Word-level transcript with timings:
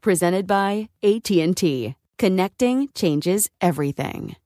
presented 0.00 0.46
by 0.46 0.88
AT&T. 1.02 1.94
Connecting 2.18 2.88
changes 2.94 3.48
everything. 3.60 4.36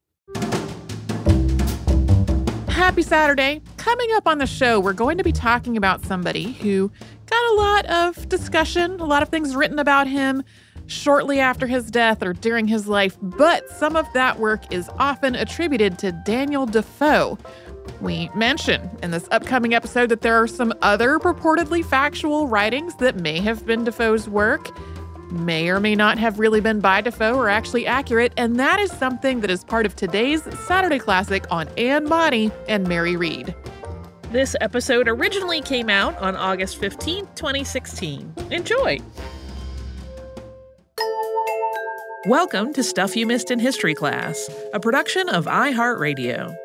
Happy 2.69 3.03
Saturday. 3.03 3.63
Coming 3.77 4.09
up 4.15 4.29
on 4.29 4.39
the 4.39 4.47
show, 4.47 4.79
we're 4.79 4.93
going 4.93 5.19
to 5.19 5.25
be 5.25 5.33
talking 5.33 5.77
about 5.77 6.05
somebody 6.05 6.53
who 6.53 6.91
got 7.27 7.53
a 7.53 7.55
lot 7.55 7.87
of 7.87 8.29
discussion, 8.29 9.01
a 9.01 9.05
lot 9.05 9.23
of 9.23 9.29
things 9.29 9.57
written 9.57 9.79
about 9.79 10.07
him 10.07 10.43
shortly 10.87 11.41
after 11.41 11.67
his 11.67 11.91
death 11.91 12.23
or 12.23 12.33
during 12.33 12.69
his 12.69 12.87
life, 12.87 13.17
but 13.21 13.69
some 13.71 13.97
of 13.97 14.07
that 14.15 14.39
work 14.39 14.73
is 14.73 14.89
often 14.99 15.35
attributed 15.35 15.99
to 15.99 16.13
Daniel 16.25 16.67
Defoe. 16.67 17.39
We 18.01 18.31
mention 18.35 18.91
in 19.03 19.11
this 19.11 19.29
upcoming 19.31 19.75
episode 19.75 20.09
that 20.11 20.21
there 20.21 20.41
are 20.41 20.47
some 20.47 20.73
other 20.83 21.19
purportedly 21.19 21.85
factual 21.85 22.47
writings 22.47 22.95
that 22.97 23.17
may 23.17 23.41
have 23.41 23.67
been 23.67 23.85
Defoe's 23.85 24.29
work 24.29 24.71
may 25.31 25.69
or 25.69 25.81
may 25.81 25.95
not 25.95 26.19
have 26.19 26.39
really 26.39 26.61
been 26.61 26.81
by 26.81 27.01
Defoe 27.01 27.35
or 27.35 27.49
actually 27.49 27.87
accurate, 27.87 28.33
and 28.37 28.59
that 28.59 28.79
is 28.79 28.91
something 28.93 29.41
that 29.41 29.51
is 29.51 29.65
part 29.65 29.87
of 29.87 29.97
today's 29.97 30.43
Saturday 30.67 30.99
Classic 30.99 31.45
on 31.51 31.69
Anne 31.77 32.07
Bonny 32.07 32.51
and 32.69 32.87
Mary 32.87 33.17
Read. 33.17 33.55
This 34.33 34.57
episode 34.61 35.09
originally 35.09 35.61
came 35.61 35.89
out 35.89 36.17
on 36.19 36.37
August 36.37 36.79
15, 36.79 37.27
2016. 37.35 38.35
Enjoy! 38.51 38.99
Welcome 42.27 42.73
to 42.73 42.83
Stuff 42.83 43.15
You 43.15 43.25
Missed 43.25 43.53
in 43.53 43.61
History 43.61 43.95
Class, 43.95 44.51
a 44.73 44.81
production 44.81 45.29
of 45.29 45.45
iHeartRadio. 45.47 46.57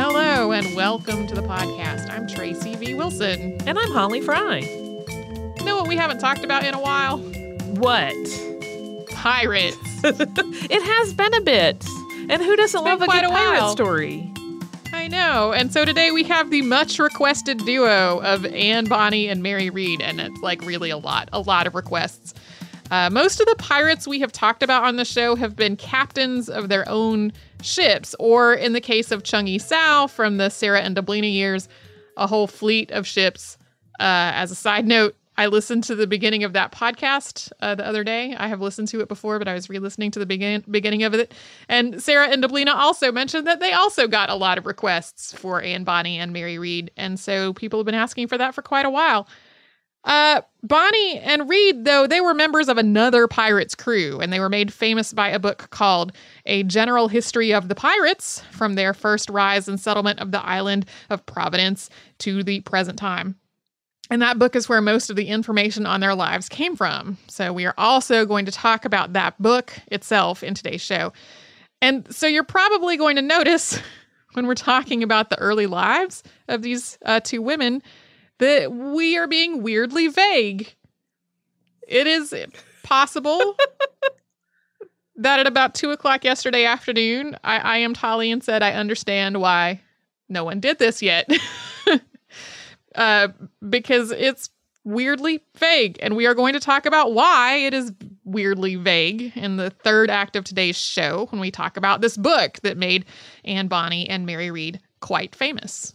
Hello 0.00 0.52
and 0.52 0.76
welcome 0.76 1.26
to 1.26 1.34
the 1.34 1.42
podcast. 1.42 2.08
I'm 2.08 2.28
Tracy. 2.28 2.67
Wilson. 2.98 3.56
And 3.64 3.78
I'm 3.78 3.92
Holly 3.92 4.20
Fry. 4.20 4.58
You 4.58 5.64
know 5.64 5.76
what 5.76 5.86
we 5.86 5.94
haven't 5.94 6.18
talked 6.18 6.42
about 6.42 6.64
in 6.64 6.74
a 6.74 6.80
while? 6.80 7.18
What? 7.76 8.12
Pirates. 9.10 9.76
it 10.02 10.82
has 10.82 11.14
been 11.14 11.32
a 11.32 11.40
bit. 11.40 11.86
And 12.28 12.42
who 12.42 12.56
doesn't 12.56 12.82
love 12.82 13.00
a 13.00 13.06
good 13.06 13.22
a 13.22 13.28
pirate 13.28 13.70
story? 13.70 14.28
I 14.92 15.06
know. 15.06 15.52
And 15.52 15.72
so 15.72 15.84
today 15.84 16.10
we 16.10 16.24
have 16.24 16.50
the 16.50 16.62
much 16.62 16.98
requested 16.98 17.58
duo 17.58 18.18
of 18.18 18.44
Anne 18.46 18.86
Bonny 18.86 19.28
and 19.28 19.44
Mary 19.44 19.70
Read, 19.70 20.00
and 20.02 20.20
it's 20.20 20.40
like 20.40 20.60
really 20.62 20.90
a 20.90 20.98
lot, 20.98 21.28
a 21.32 21.40
lot 21.40 21.68
of 21.68 21.76
requests. 21.76 22.34
Uh, 22.90 23.10
most 23.10 23.38
of 23.38 23.46
the 23.46 23.56
pirates 23.58 24.08
we 24.08 24.18
have 24.18 24.32
talked 24.32 24.64
about 24.64 24.82
on 24.82 24.96
the 24.96 25.04
show 25.04 25.36
have 25.36 25.54
been 25.54 25.76
captains 25.76 26.48
of 26.48 26.68
their 26.68 26.88
own 26.88 27.32
ships, 27.62 28.16
or 28.18 28.54
in 28.54 28.72
the 28.72 28.80
case 28.80 29.12
of 29.12 29.22
Chung 29.22 29.46
Yi 29.46 29.60
Sao 29.60 30.08
from 30.08 30.38
the 30.38 30.48
Sarah 30.48 30.80
and 30.80 30.96
Deblina 30.96 31.32
years, 31.32 31.68
a 32.18 32.26
whole 32.26 32.46
fleet 32.46 32.90
of 32.90 33.06
ships. 33.06 33.56
Uh, 33.98 34.30
as 34.34 34.50
a 34.50 34.54
side 34.54 34.86
note, 34.86 35.16
I 35.38 35.46
listened 35.46 35.84
to 35.84 35.94
the 35.94 36.08
beginning 36.08 36.42
of 36.42 36.52
that 36.54 36.72
podcast 36.72 37.52
uh, 37.60 37.76
the 37.76 37.86
other 37.86 38.02
day. 38.02 38.34
I 38.36 38.48
have 38.48 38.60
listened 38.60 38.88
to 38.88 39.00
it 39.00 39.08
before, 39.08 39.38
but 39.38 39.46
I 39.46 39.54
was 39.54 39.70
re-listening 39.70 40.10
to 40.10 40.18
the 40.18 40.26
begin- 40.26 40.64
beginning 40.68 41.04
of 41.04 41.14
it. 41.14 41.32
And 41.68 42.02
Sarah 42.02 42.28
and 42.28 42.42
Deblina 42.42 42.74
also 42.74 43.12
mentioned 43.12 43.46
that 43.46 43.60
they 43.60 43.72
also 43.72 44.08
got 44.08 44.30
a 44.30 44.34
lot 44.34 44.58
of 44.58 44.66
requests 44.66 45.32
for 45.32 45.62
Anne 45.62 45.84
Bonny 45.84 46.18
and 46.18 46.32
Mary 46.32 46.58
Read, 46.58 46.90
and 46.96 47.20
so 47.20 47.52
people 47.52 47.78
have 47.78 47.86
been 47.86 47.94
asking 47.94 48.26
for 48.26 48.36
that 48.36 48.52
for 48.52 48.62
quite 48.62 48.84
a 48.84 48.90
while. 48.90 49.28
Uh, 50.08 50.40
Bonny 50.62 51.18
and 51.18 51.48
Read, 51.50 51.84
though, 51.84 52.06
they 52.06 52.22
were 52.22 52.32
members 52.32 52.70
of 52.70 52.78
another 52.78 53.28
pirate's 53.28 53.74
crew, 53.74 54.18
and 54.20 54.32
they 54.32 54.40
were 54.40 54.48
made 54.48 54.72
famous 54.72 55.12
by 55.12 55.28
a 55.28 55.38
book 55.38 55.68
called 55.68 56.12
A 56.46 56.62
General 56.62 57.08
History 57.08 57.52
of 57.52 57.68
the 57.68 57.74
Pirates 57.74 58.40
from 58.50 58.74
their 58.74 58.94
first 58.94 59.28
rise 59.28 59.68
and 59.68 59.78
settlement 59.78 60.18
of 60.18 60.32
the 60.32 60.44
island 60.44 60.86
of 61.10 61.26
Providence 61.26 61.90
to 62.20 62.42
the 62.42 62.60
present 62.60 62.98
time. 62.98 63.36
And 64.10 64.22
that 64.22 64.38
book 64.38 64.56
is 64.56 64.66
where 64.66 64.80
most 64.80 65.10
of 65.10 65.16
the 65.16 65.28
information 65.28 65.84
on 65.84 66.00
their 66.00 66.14
lives 66.14 66.48
came 66.48 66.74
from. 66.74 67.18
So 67.28 67.52
we 67.52 67.66
are 67.66 67.74
also 67.76 68.24
going 68.24 68.46
to 68.46 68.52
talk 68.52 68.86
about 68.86 69.12
that 69.12 69.40
book 69.40 69.74
itself 69.88 70.42
in 70.42 70.54
today's 70.54 70.80
show. 70.80 71.12
And 71.82 72.12
so 72.12 72.26
you're 72.26 72.44
probably 72.44 72.96
going 72.96 73.16
to 73.16 73.22
notice 73.22 73.78
when 74.32 74.46
we're 74.46 74.54
talking 74.54 75.02
about 75.02 75.28
the 75.28 75.38
early 75.38 75.66
lives 75.66 76.22
of 76.48 76.62
these 76.62 76.98
uh, 77.04 77.20
two 77.20 77.42
women 77.42 77.82
that 78.38 78.72
we 78.72 79.16
are 79.16 79.26
being 79.26 79.62
weirdly 79.62 80.08
vague. 80.08 80.74
It 81.86 82.06
is 82.06 82.34
possible 82.82 83.56
that 85.16 85.40
at 85.40 85.46
about 85.46 85.74
two 85.74 85.90
o'clock 85.90 86.24
yesterday 86.24 86.64
afternoon, 86.64 87.36
I, 87.42 87.58
I 87.58 87.76
am 87.78 87.94
Tolly 87.94 88.30
and 88.30 88.42
said, 88.42 88.62
I 88.62 88.72
understand 88.72 89.40
why 89.40 89.80
no 90.28 90.44
one 90.44 90.60
did 90.60 90.78
this 90.78 91.02
yet. 91.02 91.30
uh, 92.94 93.28
because 93.68 94.10
it's 94.10 94.50
weirdly 94.84 95.42
vague. 95.56 95.98
And 96.00 96.16
we 96.16 96.26
are 96.26 96.34
going 96.34 96.54
to 96.54 96.60
talk 96.60 96.86
about 96.86 97.12
why 97.12 97.56
it 97.56 97.74
is 97.74 97.92
weirdly 98.24 98.76
vague 98.76 99.32
in 99.36 99.56
the 99.56 99.70
third 99.70 100.10
act 100.10 100.36
of 100.36 100.44
today's 100.44 100.76
show 100.76 101.26
when 101.30 101.40
we 101.40 101.50
talk 101.50 101.76
about 101.76 102.00
this 102.00 102.16
book 102.16 102.58
that 102.62 102.76
made 102.76 103.04
Anne 103.44 103.68
Bonny 103.68 104.08
and 104.08 104.24
Mary 104.24 104.50
Read 104.50 104.80
quite 105.00 105.34
famous. 105.34 105.94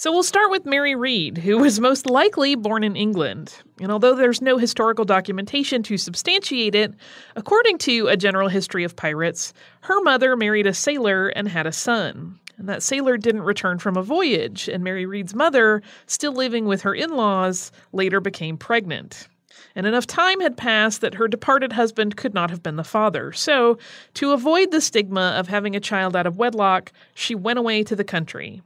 So 0.00 0.12
we'll 0.12 0.22
start 0.22 0.52
with 0.52 0.64
Mary 0.64 0.94
Read, 0.94 1.38
who 1.38 1.58
was 1.58 1.80
most 1.80 2.06
likely 2.06 2.54
born 2.54 2.84
in 2.84 2.94
England. 2.94 3.52
And 3.80 3.90
although 3.90 4.14
there's 4.14 4.40
no 4.40 4.56
historical 4.56 5.04
documentation 5.04 5.82
to 5.82 5.96
substantiate 5.96 6.76
it, 6.76 6.94
according 7.34 7.78
to 7.78 8.06
A 8.06 8.16
General 8.16 8.46
History 8.46 8.84
of 8.84 8.94
Pirates, 8.94 9.52
her 9.80 10.00
mother 10.02 10.36
married 10.36 10.68
a 10.68 10.72
sailor 10.72 11.30
and 11.30 11.48
had 11.48 11.66
a 11.66 11.72
son. 11.72 12.38
And 12.58 12.68
that 12.68 12.84
sailor 12.84 13.16
didn't 13.16 13.42
return 13.42 13.80
from 13.80 13.96
a 13.96 14.02
voyage, 14.04 14.68
and 14.68 14.84
Mary 14.84 15.04
Read's 15.04 15.34
mother, 15.34 15.82
still 16.06 16.32
living 16.32 16.66
with 16.66 16.82
her 16.82 16.94
in 16.94 17.10
laws, 17.10 17.72
later 17.92 18.20
became 18.20 18.56
pregnant. 18.56 19.26
And 19.74 19.84
enough 19.84 20.06
time 20.06 20.38
had 20.38 20.56
passed 20.56 21.00
that 21.00 21.14
her 21.14 21.26
departed 21.26 21.72
husband 21.72 22.16
could 22.16 22.34
not 22.34 22.50
have 22.50 22.62
been 22.62 22.76
the 22.76 22.84
father. 22.84 23.32
So, 23.32 23.78
to 24.14 24.30
avoid 24.30 24.70
the 24.70 24.80
stigma 24.80 25.34
of 25.36 25.48
having 25.48 25.74
a 25.74 25.80
child 25.80 26.14
out 26.14 26.28
of 26.28 26.36
wedlock, 26.36 26.92
she 27.14 27.34
went 27.34 27.58
away 27.58 27.82
to 27.82 27.96
the 27.96 28.04
country. 28.04 28.62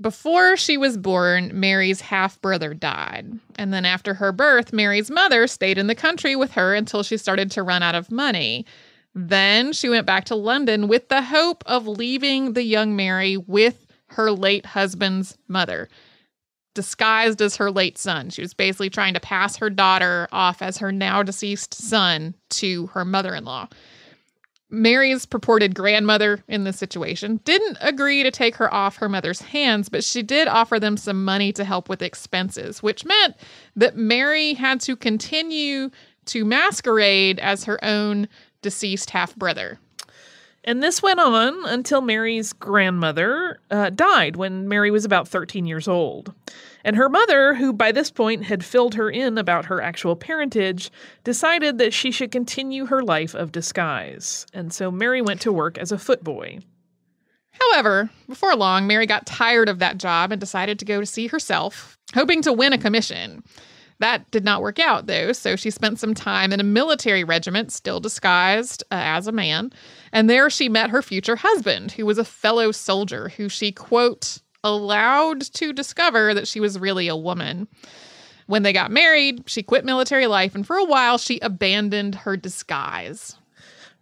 Before 0.00 0.56
she 0.56 0.78
was 0.78 0.96
born, 0.96 1.50
Mary's 1.52 2.00
half 2.00 2.40
brother 2.40 2.72
died. 2.72 3.38
And 3.56 3.72
then 3.72 3.84
after 3.84 4.14
her 4.14 4.32
birth, 4.32 4.72
Mary's 4.72 5.10
mother 5.10 5.46
stayed 5.46 5.76
in 5.76 5.88
the 5.88 5.94
country 5.94 6.34
with 6.34 6.52
her 6.52 6.74
until 6.74 7.02
she 7.02 7.18
started 7.18 7.50
to 7.52 7.62
run 7.62 7.82
out 7.82 7.94
of 7.94 8.10
money. 8.10 8.64
Then 9.14 9.72
she 9.72 9.90
went 9.90 10.06
back 10.06 10.24
to 10.26 10.34
London 10.34 10.88
with 10.88 11.08
the 11.08 11.22
hope 11.22 11.62
of 11.66 11.86
leaving 11.86 12.54
the 12.54 12.62
young 12.62 12.96
Mary 12.96 13.36
with 13.36 13.86
her 14.10 14.30
late 14.30 14.66
husband's 14.66 15.36
mother, 15.48 15.88
disguised 16.74 17.42
as 17.42 17.56
her 17.56 17.70
late 17.70 17.98
son. 17.98 18.30
She 18.30 18.40
was 18.40 18.54
basically 18.54 18.88
trying 18.88 19.14
to 19.14 19.20
pass 19.20 19.56
her 19.56 19.68
daughter 19.68 20.28
off 20.32 20.62
as 20.62 20.78
her 20.78 20.92
now 20.92 21.22
deceased 21.22 21.74
son 21.74 22.34
to 22.50 22.86
her 22.88 23.04
mother 23.04 23.34
in 23.34 23.44
law. 23.44 23.68
Mary's 24.70 25.26
purported 25.26 25.74
grandmother 25.74 26.42
in 26.48 26.64
this 26.64 26.78
situation 26.78 27.40
didn't 27.44 27.76
agree 27.80 28.22
to 28.22 28.30
take 28.30 28.54
her 28.56 28.72
off 28.72 28.96
her 28.96 29.08
mother's 29.08 29.40
hands, 29.40 29.88
but 29.88 30.04
she 30.04 30.22
did 30.22 30.48
offer 30.48 30.78
them 30.78 30.96
some 30.96 31.24
money 31.24 31.52
to 31.52 31.64
help 31.64 31.88
with 31.88 32.02
expenses, 32.02 32.82
which 32.82 33.04
meant 33.04 33.36
that 33.76 33.96
Mary 33.96 34.54
had 34.54 34.80
to 34.80 34.96
continue 34.96 35.90
to 36.26 36.44
masquerade 36.44 37.38
as 37.40 37.64
her 37.64 37.82
own 37.84 38.28
deceased 38.62 39.10
half 39.10 39.34
brother. 39.36 39.78
And 40.64 40.82
this 40.82 41.02
went 41.02 41.18
on 41.18 41.64
until 41.66 42.02
Mary's 42.02 42.52
grandmother 42.52 43.60
uh, 43.70 43.90
died 43.90 44.36
when 44.36 44.68
Mary 44.68 44.90
was 44.90 45.04
about 45.04 45.26
13 45.26 45.66
years 45.66 45.88
old. 45.88 46.34
And 46.84 46.96
her 46.96 47.08
mother, 47.08 47.54
who 47.54 47.72
by 47.72 47.92
this 47.92 48.10
point 48.10 48.44
had 48.44 48.64
filled 48.64 48.94
her 48.94 49.10
in 49.10 49.36
about 49.36 49.66
her 49.66 49.80
actual 49.80 50.16
parentage, 50.16 50.90
decided 51.24 51.78
that 51.78 51.92
she 51.92 52.10
should 52.10 52.30
continue 52.30 52.86
her 52.86 53.02
life 53.02 53.34
of 53.34 53.52
disguise. 53.52 54.46
And 54.52 54.72
so 54.72 54.90
Mary 54.90 55.20
went 55.20 55.40
to 55.42 55.52
work 55.52 55.78
as 55.78 55.92
a 55.92 55.96
footboy. 55.96 56.62
However, 57.52 58.10
before 58.28 58.56
long, 58.56 58.86
Mary 58.86 59.06
got 59.06 59.26
tired 59.26 59.68
of 59.68 59.80
that 59.80 59.98
job 59.98 60.32
and 60.32 60.40
decided 60.40 60.78
to 60.78 60.84
go 60.84 61.00
to 61.00 61.06
sea 61.06 61.26
herself, 61.26 61.98
hoping 62.14 62.42
to 62.42 62.52
win 62.52 62.72
a 62.72 62.78
commission. 62.78 63.42
That 63.98 64.30
did 64.30 64.44
not 64.44 64.62
work 64.62 64.78
out, 64.78 65.06
though, 65.06 65.32
so 65.32 65.56
she 65.56 65.70
spent 65.70 65.98
some 65.98 66.14
time 66.14 66.54
in 66.54 66.60
a 66.60 66.64
military 66.64 67.22
regiment, 67.22 67.70
still 67.70 68.00
disguised 68.00 68.82
uh, 68.84 68.94
as 68.96 69.26
a 69.26 69.32
man. 69.32 69.72
And 70.10 70.28
there 70.28 70.48
she 70.48 70.70
met 70.70 70.88
her 70.88 71.02
future 71.02 71.36
husband, 71.36 71.92
who 71.92 72.06
was 72.06 72.16
a 72.16 72.24
fellow 72.24 72.72
soldier 72.72 73.28
who 73.36 73.50
she, 73.50 73.72
quote, 73.72 74.38
allowed 74.62 75.40
to 75.54 75.72
discover 75.72 76.34
that 76.34 76.48
she 76.48 76.60
was 76.60 76.78
really 76.78 77.08
a 77.08 77.16
woman. 77.16 77.68
When 78.46 78.62
they 78.62 78.72
got 78.72 78.90
married, 78.90 79.44
she 79.46 79.62
quit 79.62 79.84
military 79.84 80.26
life, 80.26 80.54
and 80.54 80.66
for 80.66 80.76
a 80.76 80.84
while, 80.84 81.18
she 81.18 81.38
abandoned 81.40 82.16
her 82.16 82.36
disguise. 82.36 83.36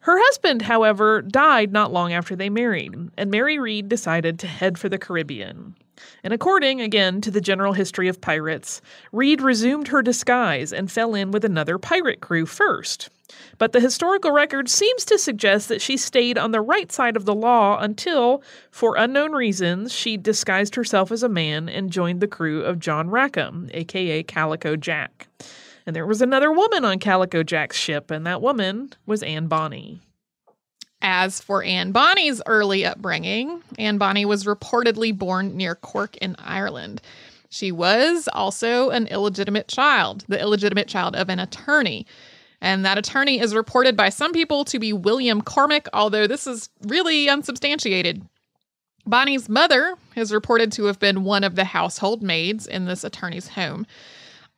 Her 0.01 0.19
husband, 0.19 0.63
however, 0.63 1.21
died 1.21 1.73
not 1.73 1.93
long 1.93 2.13
after 2.13 2.35
they 2.35 2.49
married, 2.49 2.95
and 3.19 3.31
Mary 3.31 3.59
Read 3.59 3.89
decided 3.89 4.39
to 4.39 4.47
head 4.47 4.79
for 4.79 4.89
the 4.89 4.99
Caribbean. 4.99 5.75
And 6.23 6.33
according, 6.33 6.81
again, 6.81 7.21
to 7.23 7.31
the 7.31 7.41
general 7.41 7.73
history 7.73 8.09
of 8.09 8.21
pirates, 8.21 8.81
Read 9.13 9.41
resumed 9.41 9.89
her 9.89 10.03
disguise 10.03 10.73
and 10.73 10.91
fell 10.91 11.15
in 11.15 11.31
with 11.31 11.45
another 11.45 11.79
pirate 11.79 12.21
crew 12.21 12.47
first. 12.47 13.11
But 13.59 13.73
the 13.73 13.81
historical 13.81 14.33
record 14.33 14.69
seems 14.69 15.05
to 15.07 15.19
suggest 15.19 15.69
that 15.69 15.83
she 15.83 15.97
stayed 15.97 16.39
on 16.39 16.51
the 16.51 16.61
right 16.61 16.91
side 16.91 17.17
of 17.17 17.25
the 17.25 17.35
law 17.35 17.79
until, 17.79 18.43
for 18.71 18.97
unknown 18.97 19.33
reasons, 19.33 19.93
she 19.93 20.17
disguised 20.17 20.75
herself 20.75 21.13
as 21.13 21.23
a 21.23 21.29
man 21.29 21.69
and 21.69 21.91
joined 21.91 22.21
the 22.21 22.29
crew 22.29 22.63
of 22.63 22.79
John 22.79 23.11
Rackham, 23.11 23.69
aka 23.73 24.23
Calico 24.23 24.77
Jack. 24.77 25.29
And 25.87 25.95
there 25.95 26.07
was 26.07 26.23
another 26.23 26.53
woman 26.53 26.85
on 26.85 26.99
Calico 26.99 27.43
Jack's 27.43 27.77
ship, 27.77 28.11
and 28.11 28.27
that 28.27 28.43
woman 28.43 28.93
was 29.07 29.23
Anne 29.23 29.47
Bonny. 29.47 30.01
As 31.01 31.41
for 31.41 31.63
Anne 31.63 31.93
Bonny's 31.93 32.43
early 32.47 32.85
upbringing, 32.85 33.63
Anne 33.79 33.99
Bonny 33.99 34.25
was 34.25 34.45
reportedly 34.45 35.17
born 35.17 35.57
near 35.57 35.75
Cork 35.75 36.17
in 36.17 36.35
Ireland. 36.39 37.01
She 37.51 37.73
was 37.73 38.29
also 38.33 38.91
an 38.91 39.07
illegitimate 39.07 39.69
child, 39.69 40.25
the 40.29 40.41
illegitimate 40.41 40.89
child 40.89 41.15
of 41.15 41.29
an 41.29 41.39
attorney. 41.39 42.07
And 42.61 42.85
that 42.85 42.99
attorney 42.99 43.39
is 43.39 43.55
reported 43.55 43.97
by 43.97 44.09
some 44.09 44.33
people 44.33 44.65
to 44.67 44.79
be 44.79 44.93
William 44.93 45.41
Cormac, 45.41 45.89
although 45.93 46.27
this 46.27 46.47
is 46.47 46.69
really 46.83 47.29
unsubstantiated. 47.29 48.23
Bonny's 49.07 49.49
mother 49.49 49.95
is 50.17 50.33
reported 50.33 50.73
to 50.73 50.85
have 50.85 50.99
been 50.99 51.25
one 51.25 51.45
of 51.45 51.55
the 51.55 51.65
household 51.65 52.23
maids 52.23 52.67
in 52.67 52.85
this 52.85 53.05
attorney's 53.05 53.49
home. 53.49 53.87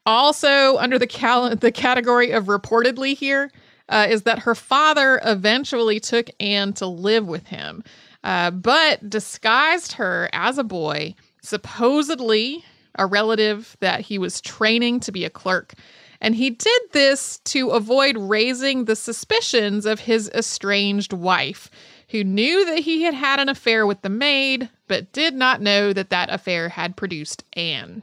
Also, 0.06 0.78
under 0.78 0.98
the, 0.98 1.06
cal- 1.06 1.54
the 1.54 1.70
category 1.70 2.30
of 2.30 2.46
reportedly 2.46 3.14
here, 3.14 3.50
uh, 3.90 4.06
is 4.08 4.22
that 4.22 4.40
her 4.40 4.54
father 4.54 5.20
eventually 5.24 6.00
took 6.00 6.30
Anne 6.40 6.72
to 6.74 6.86
live 6.86 7.26
with 7.26 7.46
him, 7.46 7.84
uh, 8.24 8.50
but 8.50 9.10
disguised 9.10 9.92
her 9.92 10.30
as 10.32 10.56
a 10.56 10.64
boy, 10.64 11.14
supposedly 11.42 12.64
a 12.94 13.06
relative 13.06 13.76
that 13.80 14.00
he 14.00 14.18
was 14.18 14.40
training 14.40 15.00
to 15.00 15.12
be 15.12 15.24
a 15.24 15.30
clerk. 15.30 15.74
And 16.20 16.34
he 16.34 16.50
did 16.50 16.82
this 16.92 17.38
to 17.46 17.70
avoid 17.70 18.16
raising 18.16 18.84
the 18.84 18.96
suspicions 18.96 19.86
of 19.86 20.00
his 20.00 20.30
estranged 20.30 21.12
wife, 21.12 21.70
who 22.10 22.24
knew 22.24 22.64
that 22.66 22.80
he 22.80 23.02
had 23.02 23.14
had 23.14 23.40
an 23.40 23.48
affair 23.48 23.86
with 23.86 24.02
the 24.02 24.08
maid, 24.08 24.68
but 24.88 25.12
did 25.12 25.34
not 25.34 25.62
know 25.62 25.92
that 25.92 26.10
that 26.10 26.28
affair 26.30 26.68
had 26.68 26.96
produced 26.96 27.44
Anne. 27.54 28.02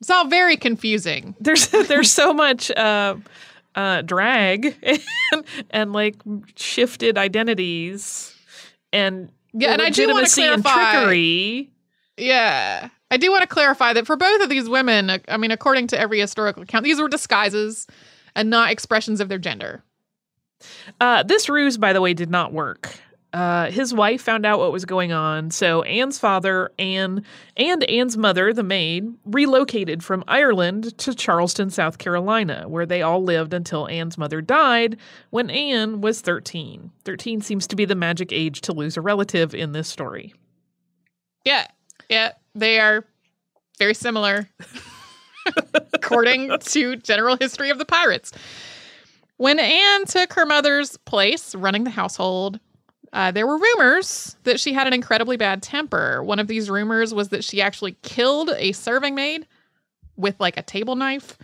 It's 0.00 0.10
all 0.10 0.26
very 0.26 0.56
confusing. 0.56 1.34
There's 1.40 1.68
there's 1.88 2.12
so 2.12 2.34
much 2.34 2.70
uh, 2.72 3.16
uh, 3.74 4.02
drag 4.02 4.76
and, 5.32 5.44
and 5.70 5.92
like 5.92 6.16
shifted 6.56 7.18
identities 7.18 8.34
and 8.92 9.30
yeah, 9.52 9.72
and 9.72 9.82
I 9.82 9.90
do 9.90 10.08
want 10.08 10.26
to 10.26 10.34
clarify. 10.34 10.92
trickery. 10.92 11.70
Yeah, 12.16 12.88
I 13.10 13.16
do 13.16 13.30
want 13.30 13.42
to 13.42 13.48
clarify 13.48 13.92
that 13.92 14.06
for 14.06 14.16
both 14.16 14.42
of 14.42 14.48
these 14.48 14.68
women, 14.68 15.20
I 15.28 15.36
mean, 15.36 15.50
according 15.50 15.88
to 15.88 15.98
every 15.98 16.20
historical 16.20 16.62
account, 16.62 16.84
these 16.84 17.00
were 17.00 17.08
disguises 17.08 17.86
and 18.34 18.50
not 18.50 18.70
expressions 18.70 19.20
of 19.20 19.28
their 19.28 19.38
gender. 19.38 19.82
Uh, 21.00 21.22
this 21.22 21.48
ruse, 21.48 21.76
by 21.76 21.92
the 21.92 22.00
way, 22.00 22.14
did 22.14 22.30
not 22.30 22.52
work. 22.52 22.98
Uh, 23.34 23.68
his 23.68 23.92
wife 23.92 24.22
found 24.22 24.46
out 24.46 24.60
what 24.60 24.70
was 24.70 24.84
going 24.84 25.10
on, 25.10 25.50
so 25.50 25.82
Anne's 25.82 26.20
father, 26.20 26.70
Anne, 26.78 27.24
and 27.56 27.82
Anne's 27.90 28.16
mother, 28.16 28.52
the 28.52 28.62
maid, 28.62 29.12
relocated 29.24 30.04
from 30.04 30.22
Ireland 30.28 30.96
to 30.98 31.12
Charleston, 31.16 31.68
South 31.70 31.98
Carolina, 31.98 32.68
where 32.68 32.86
they 32.86 33.02
all 33.02 33.24
lived 33.24 33.52
until 33.52 33.88
Anne's 33.88 34.16
mother 34.16 34.40
died 34.40 34.98
when 35.30 35.50
Anne 35.50 36.00
was 36.00 36.20
13. 36.20 36.92
13 37.04 37.40
seems 37.40 37.66
to 37.66 37.74
be 37.74 37.84
the 37.84 37.96
magic 37.96 38.30
age 38.30 38.60
to 38.60 38.72
lose 38.72 38.96
a 38.96 39.00
relative 39.00 39.52
in 39.52 39.72
this 39.72 39.88
story. 39.88 40.32
Yeah, 41.44 41.66
yeah, 42.08 42.34
they 42.54 42.78
are 42.78 43.04
very 43.80 43.94
similar, 43.94 44.48
according 45.92 46.56
to 46.56 46.94
general 46.94 47.36
history 47.36 47.70
of 47.70 47.78
the 47.78 47.84
pirates. 47.84 48.30
When 49.38 49.58
Anne 49.58 50.04
took 50.04 50.34
her 50.34 50.46
mother's 50.46 50.96
place 50.98 51.52
running 51.56 51.82
the 51.82 51.90
household, 51.90 52.60
uh, 53.14 53.30
there 53.30 53.46
were 53.46 53.56
rumors 53.56 54.36
that 54.42 54.58
she 54.58 54.72
had 54.72 54.88
an 54.88 54.92
incredibly 54.92 55.36
bad 55.36 55.62
temper. 55.62 56.22
One 56.22 56.40
of 56.40 56.48
these 56.48 56.68
rumors 56.68 57.14
was 57.14 57.28
that 57.28 57.44
she 57.44 57.62
actually 57.62 57.96
killed 58.02 58.50
a 58.56 58.72
serving 58.72 59.14
maid 59.14 59.46
with 60.16 60.38
like 60.40 60.56
a 60.56 60.62
table 60.62 60.96
knife. 60.96 61.38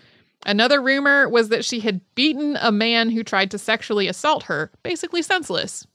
Another 0.44 0.82
rumor 0.82 1.28
was 1.28 1.48
that 1.50 1.64
she 1.64 1.78
had 1.78 2.00
beaten 2.16 2.58
a 2.60 2.72
man 2.72 3.08
who 3.08 3.22
tried 3.22 3.52
to 3.52 3.58
sexually 3.58 4.08
assault 4.08 4.44
her, 4.44 4.72
basically 4.82 5.22
senseless. 5.22 5.86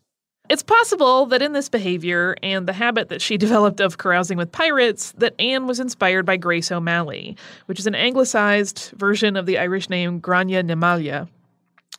It's 0.49 0.63
possible 0.63 1.25
that 1.25 1.41
in 1.41 1.51
this 1.51 1.67
behavior 1.67 2.37
and 2.41 2.67
the 2.67 2.73
habit 2.73 3.09
that 3.09 3.21
she 3.21 3.35
developed 3.37 3.81
of 3.81 3.97
carousing 3.97 4.37
with 4.37 4.53
pirates, 4.53 5.11
that 5.17 5.35
Anne 5.39 5.67
was 5.67 5.81
inspired 5.81 6.25
by 6.25 6.37
Grace 6.37 6.71
O'Malley, 6.71 7.35
which 7.65 7.79
is 7.79 7.87
an 7.87 7.95
anglicized 7.95 8.93
version 8.95 9.35
of 9.35 9.45
the 9.45 9.57
Irish 9.57 9.89
name 9.89 10.21
Gráinne 10.21 10.63
Ní 10.63 10.77
Mháille. 10.77 11.27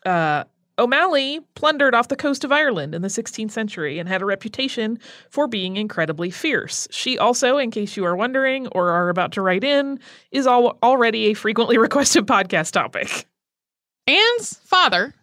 Uh, 0.06 0.45
O'Malley 0.78 1.40
plundered 1.54 1.95
off 1.95 2.09
the 2.09 2.16
coast 2.16 2.45
of 2.45 2.52
Ireland 2.52 2.95
in 2.95 3.02
the 3.02 3.09
16th 3.09 3.50
century 3.50 3.99
and 3.99 4.09
had 4.09 4.21
a 4.21 4.26
reputation 4.26 4.99
for 5.30 5.49
being 5.49 5.76
incredibly 5.76 6.30
fierce. 6.30 6.87
She 6.90 7.18
also, 7.18 7.56
in 7.56 7.71
case 7.71 7.97
you 7.97 8.04
are 8.04 8.16
wondering 8.16 8.66
or 8.68 8.90
are 8.90 9.09
about 9.09 9.33
to 9.33 9.42
write 9.42 9.64
in, 9.64 9.99
is 10.30 10.47
al- 10.47 10.78
already 10.83 11.26
a 11.26 11.35
frequently 11.35 11.78
requested 11.87 12.26
podcast 12.26 12.73
topic. 12.73 13.26
Anne's 14.06 14.54
father, 14.64 15.14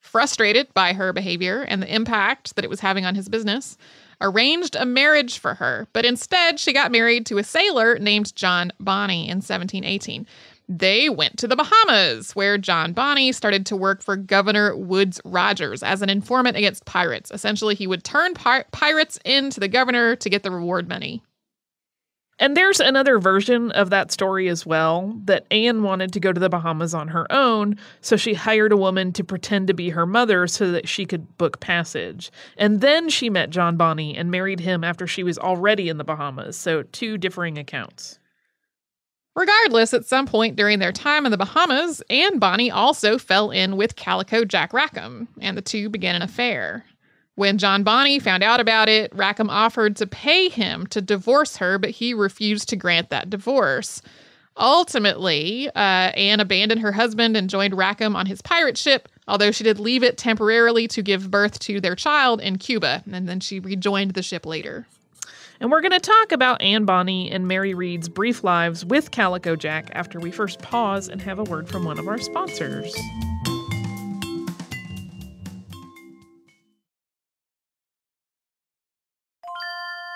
frustrated 0.00 0.72
by 0.74 0.94
her 0.94 1.12
behavior 1.12 1.62
and 1.62 1.82
the 1.82 1.94
impact 1.94 2.56
that 2.56 2.64
it 2.64 2.70
was 2.70 2.80
having 2.80 3.04
on 3.04 3.14
his 3.14 3.28
business, 3.28 3.76
arranged 4.22 4.76
a 4.76 4.86
marriage 4.86 5.38
for 5.38 5.54
her, 5.54 5.86
but 5.92 6.04
instead 6.04 6.58
she 6.58 6.72
got 6.72 6.92
married 6.92 7.26
to 7.26 7.38
a 7.38 7.44
sailor 7.44 7.98
named 7.98 8.34
John 8.34 8.72
Bonny 8.80 9.24
in 9.24 9.38
1718. 9.38 10.26
They 10.68 11.08
went 11.08 11.38
to 11.38 11.48
the 11.48 11.56
Bahamas, 11.56 12.32
where 12.32 12.56
John 12.56 12.92
Bonny 12.92 13.32
started 13.32 13.66
to 13.66 13.76
work 13.76 14.02
for 14.02 14.16
Governor 14.16 14.76
Woodes 14.76 15.20
Rogers 15.24 15.82
as 15.82 16.02
an 16.02 16.10
informant 16.10 16.56
against 16.56 16.84
pirates. 16.84 17.30
Essentially, 17.30 17.74
he 17.74 17.86
would 17.86 18.04
turn 18.04 18.34
pir- 18.34 18.64
pirates 18.70 19.18
into 19.24 19.60
the 19.60 19.68
governor 19.68 20.16
to 20.16 20.30
get 20.30 20.42
the 20.42 20.50
reward 20.50 20.88
money. 20.88 21.22
And 22.38 22.56
there's 22.56 22.80
another 22.80 23.18
version 23.18 23.70
of 23.72 23.90
that 23.90 24.10
story 24.10 24.48
as 24.48 24.66
well 24.66 25.16
that 25.26 25.46
Anne 25.52 25.82
wanted 25.82 26.12
to 26.12 26.20
go 26.20 26.32
to 26.32 26.40
the 26.40 26.48
Bahamas 26.48 26.94
on 26.94 27.08
her 27.08 27.30
own, 27.30 27.76
so 28.00 28.16
she 28.16 28.34
hired 28.34 28.72
a 28.72 28.76
woman 28.76 29.12
to 29.12 29.22
pretend 29.22 29.68
to 29.68 29.74
be 29.74 29.90
her 29.90 30.06
mother 30.06 30.46
so 30.46 30.72
that 30.72 30.88
she 30.88 31.04
could 31.04 31.36
book 31.38 31.60
passage. 31.60 32.32
And 32.56 32.80
then 32.80 33.08
she 33.08 33.30
met 33.30 33.50
John 33.50 33.76
Bonny 33.76 34.16
and 34.16 34.30
married 34.30 34.60
him 34.60 34.82
after 34.82 35.06
she 35.06 35.22
was 35.22 35.38
already 35.38 35.88
in 35.88 35.98
the 35.98 36.04
Bahamas, 36.04 36.56
so 36.56 36.82
two 36.82 37.16
differing 37.16 37.58
accounts. 37.58 38.18
Regardless, 39.34 39.94
at 39.94 40.04
some 40.04 40.26
point 40.26 40.56
during 40.56 40.78
their 40.78 40.92
time 40.92 41.24
in 41.24 41.32
the 41.32 41.38
Bahamas, 41.38 42.02
Anne 42.10 42.38
Bonny 42.38 42.70
also 42.70 43.16
fell 43.16 43.50
in 43.50 43.76
with 43.76 43.96
Calico 43.96 44.44
Jack 44.44 44.72
Rackham, 44.74 45.26
and 45.40 45.56
the 45.56 45.62
two 45.62 45.88
began 45.88 46.14
an 46.14 46.22
affair. 46.22 46.84
When 47.34 47.56
John 47.56 47.82
Bonny 47.82 48.18
found 48.18 48.42
out 48.42 48.60
about 48.60 48.90
it, 48.90 49.10
Rackham 49.14 49.48
offered 49.48 49.96
to 49.96 50.06
pay 50.06 50.50
him 50.50 50.86
to 50.88 51.00
divorce 51.00 51.56
her, 51.56 51.78
but 51.78 51.90
he 51.90 52.12
refused 52.12 52.68
to 52.68 52.76
grant 52.76 53.08
that 53.08 53.30
divorce. 53.30 54.02
Ultimately, 54.58 55.68
uh, 55.68 56.12
Anne 56.12 56.40
abandoned 56.40 56.82
her 56.82 56.92
husband 56.92 57.34
and 57.34 57.48
joined 57.48 57.74
Rackham 57.74 58.14
on 58.14 58.26
his 58.26 58.42
pirate 58.42 58.76
ship, 58.76 59.08
although 59.26 59.50
she 59.50 59.64
did 59.64 59.80
leave 59.80 60.02
it 60.02 60.18
temporarily 60.18 60.86
to 60.88 61.00
give 61.00 61.30
birth 61.30 61.58
to 61.60 61.80
their 61.80 61.96
child 61.96 62.42
in 62.42 62.58
Cuba, 62.58 63.02
and 63.10 63.26
then 63.26 63.40
she 63.40 63.60
rejoined 63.60 64.12
the 64.12 64.22
ship 64.22 64.44
later. 64.44 64.86
And 65.62 65.70
we're 65.70 65.80
going 65.80 65.92
to 65.92 66.00
talk 66.00 66.32
about 66.32 66.60
Anne 66.60 66.86
Bonny 66.86 67.30
and 67.30 67.46
Mary 67.46 67.72
Read's 67.72 68.08
brief 68.08 68.42
lives 68.42 68.84
with 68.84 69.12
Calico 69.12 69.54
Jack 69.54 69.90
after 69.92 70.18
we 70.18 70.32
first 70.32 70.60
pause 70.60 71.06
and 71.06 71.22
have 71.22 71.38
a 71.38 71.44
word 71.44 71.68
from 71.68 71.84
one 71.84 72.00
of 72.00 72.08
our 72.08 72.18
sponsors. 72.18 72.92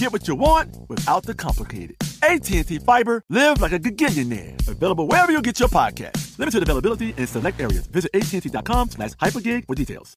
Get 0.00 0.14
what 0.14 0.26
you 0.26 0.34
want 0.34 0.78
without 0.88 1.24
the 1.24 1.34
complicated. 1.34 1.96
AT&T 2.22 2.78
Fiber, 2.78 3.22
live 3.28 3.60
like 3.60 3.72
a 3.72 3.78
gigillionaire. 3.78 4.56
Available 4.66 5.06
wherever 5.06 5.30
you 5.30 5.42
get 5.42 5.60
your 5.60 5.68
podcast. 5.68 6.38
Limited 6.38 6.62
availability 6.62 7.12
in 7.18 7.26
select 7.26 7.60
areas. 7.60 7.86
Visit 7.86 8.10
AT&T.com 8.14 8.88
slash 8.90 9.10
hypergig 9.16 9.66
for 9.66 9.74
details. 9.74 10.16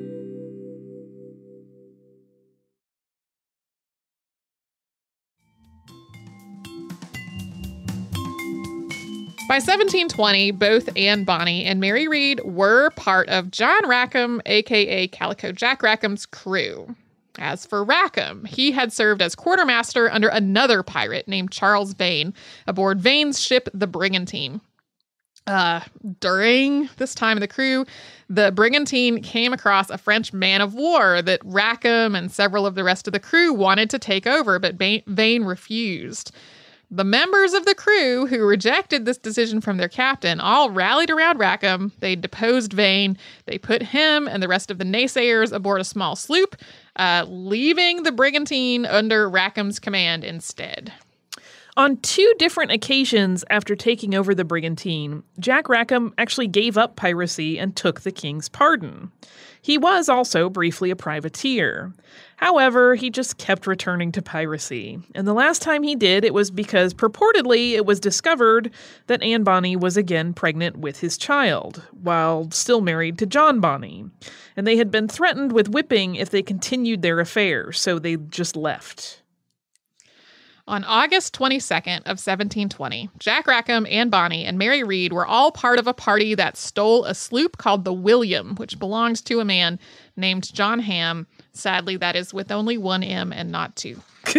By 9.51 9.57
1720, 9.57 10.51
both 10.51 10.87
Anne 10.95 11.25
Bonny 11.25 11.65
and 11.65 11.81
Mary 11.81 12.07
Read 12.07 12.39
were 12.45 12.89
part 12.91 13.27
of 13.27 13.51
John 13.51 13.85
Rackham, 13.85 14.41
aka 14.45 15.09
Calico 15.09 15.51
Jack 15.51 15.83
Rackham's 15.83 16.25
crew. 16.25 16.95
As 17.37 17.65
for 17.65 17.83
Rackham, 17.83 18.45
he 18.45 18.71
had 18.71 18.93
served 18.93 19.21
as 19.21 19.35
quartermaster 19.35 20.09
under 20.09 20.29
another 20.29 20.83
pirate 20.83 21.27
named 21.27 21.51
Charles 21.51 21.91
Vane 21.95 22.33
aboard 22.65 23.01
Vane's 23.01 23.41
ship, 23.41 23.67
the 23.73 23.87
Brigantine. 23.87 24.61
Uh, 25.45 25.81
during 26.21 26.87
this 26.95 27.13
time 27.13 27.35
of 27.35 27.41
the 27.41 27.47
crew, 27.49 27.85
the 28.29 28.53
brigantine 28.53 29.21
came 29.21 29.51
across 29.51 29.89
a 29.89 29.97
French 29.97 30.31
man 30.31 30.61
of 30.61 30.75
war 30.75 31.21
that 31.21 31.41
Rackham 31.43 32.15
and 32.15 32.31
several 32.31 32.65
of 32.65 32.75
the 32.75 32.85
rest 32.85 33.05
of 33.05 33.11
the 33.11 33.19
crew 33.19 33.51
wanted 33.51 33.89
to 33.89 33.99
take 33.99 34.25
over, 34.25 34.59
but 34.59 34.75
Vane 34.75 35.43
refused. 35.43 36.31
The 36.93 37.05
members 37.05 37.53
of 37.53 37.65
the 37.65 37.73
crew 37.73 38.25
who 38.27 38.45
rejected 38.45 39.05
this 39.05 39.17
decision 39.17 39.61
from 39.61 39.77
their 39.77 39.87
captain 39.87 40.41
all 40.41 40.69
rallied 40.69 41.09
around 41.09 41.39
Rackham. 41.39 41.93
They 41.99 42.17
deposed 42.17 42.73
Vane. 42.73 43.17
They 43.45 43.57
put 43.57 43.81
him 43.81 44.27
and 44.27 44.43
the 44.43 44.49
rest 44.49 44.69
of 44.69 44.77
the 44.77 44.83
naysayers 44.83 45.53
aboard 45.53 45.79
a 45.79 45.85
small 45.85 46.17
sloop, 46.17 46.57
uh, 46.97 47.25
leaving 47.29 48.03
the 48.03 48.11
brigantine 48.11 48.85
under 48.85 49.29
Rackham's 49.29 49.79
command 49.79 50.25
instead. 50.25 50.91
On 51.77 51.95
two 51.95 52.33
different 52.37 52.73
occasions 52.73 53.45
after 53.49 53.77
taking 53.77 54.13
over 54.13 54.35
the 54.35 54.43
brigantine, 54.43 55.23
Jack 55.39 55.69
Rackham 55.69 56.13
actually 56.17 56.47
gave 56.47 56.77
up 56.77 56.97
piracy 56.97 57.57
and 57.57 57.73
took 57.73 58.01
the 58.01 58.11
king's 58.11 58.49
pardon. 58.49 59.13
He 59.61 59.77
was 59.77 60.09
also 60.09 60.49
briefly 60.49 60.89
a 60.89 60.95
privateer. 60.95 61.93
However, 62.37 62.95
he 62.95 63.11
just 63.11 63.37
kept 63.37 63.67
returning 63.67 64.11
to 64.13 64.21
piracy. 64.21 64.99
And 65.13 65.27
the 65.27 65.33
last 65.33 65.61
time 65.61 65.83
he 65.83 65.95
did, 65.95 66.25
it 66.25 66.33
was 66.33 66.49
because 66.49 66.95
purportedly 66.95 67.73
it 67.73 67.85
was 67.85 67.99
discovered 67.99 68.71
that 69.05 69.21
Anne 69.21 69.43
Bonny 69.43 69.75
was 69.75 69.97
again 69.97 70.33
pregnant 70.33 70.77
with 70.77 70.99
his 70.99 71.17
child, 71.17 71.83
while 72.01 72.49
still 72.49 72.81
married 72.81 73.19
to 73.19 73.27
John 73.27 73.59
Bonny. 73.59 74.05
And 74.57 74.65
they 74.65 74.77
had 74.77 74.89
been 74.89 75.07
threatened 75.07 75.51
with 75.51 75.69
whipping 75.69 76.15
if 76.15 76.31
they 76.31 76.41
continued 76.41 77.03
their 77.03 77.19
affair, 77.19 77.71
so 77.71 77.99
they 77.99 78.15
just 78.15 78.55
left. 78.55 79.20
On 80.67 80.83
August 80.83 81.33
22nd 81.37 82.01
of 82.01 82.19
1720, 82.19 83.09
Jack 83.17 83.47
Rackham, 83.47 83.87
and 83.89 84.11
Bonny 84.11 84.45
and 84.45 84.57
Mary 84.57 84.83
Read 84.83 85.11
were 85.11 85.25
all 85.25 85.51
part 85.51 85.79
of 85.79 85.87
a 85.87 85.93
party 85.93 86.35
that 86.35 86.55
stole 86.55 87.03
a 87.05 87.15
sloop 87.15 87.57
called 87.57 87.83
the 87.83 87.93
William, 87.93 88.55
which 88.55 88.77
belongs 88.77 89.21
to 89.23 89.39
a 89.39 89.45
man 89.45 89.79
named 90.15 90.53
John 90.53 90.79
Ham. 90.79 91.25
Sadly, 91.51 91.97
that 91.97 92.15
is 92.15 92.33
with 92.33 92.51
only 92.51 92.77
one 92.77 93.03
M 93.03 93.33
and 93.33 93.51
not 93.51 93.75
two. 93.75 93.99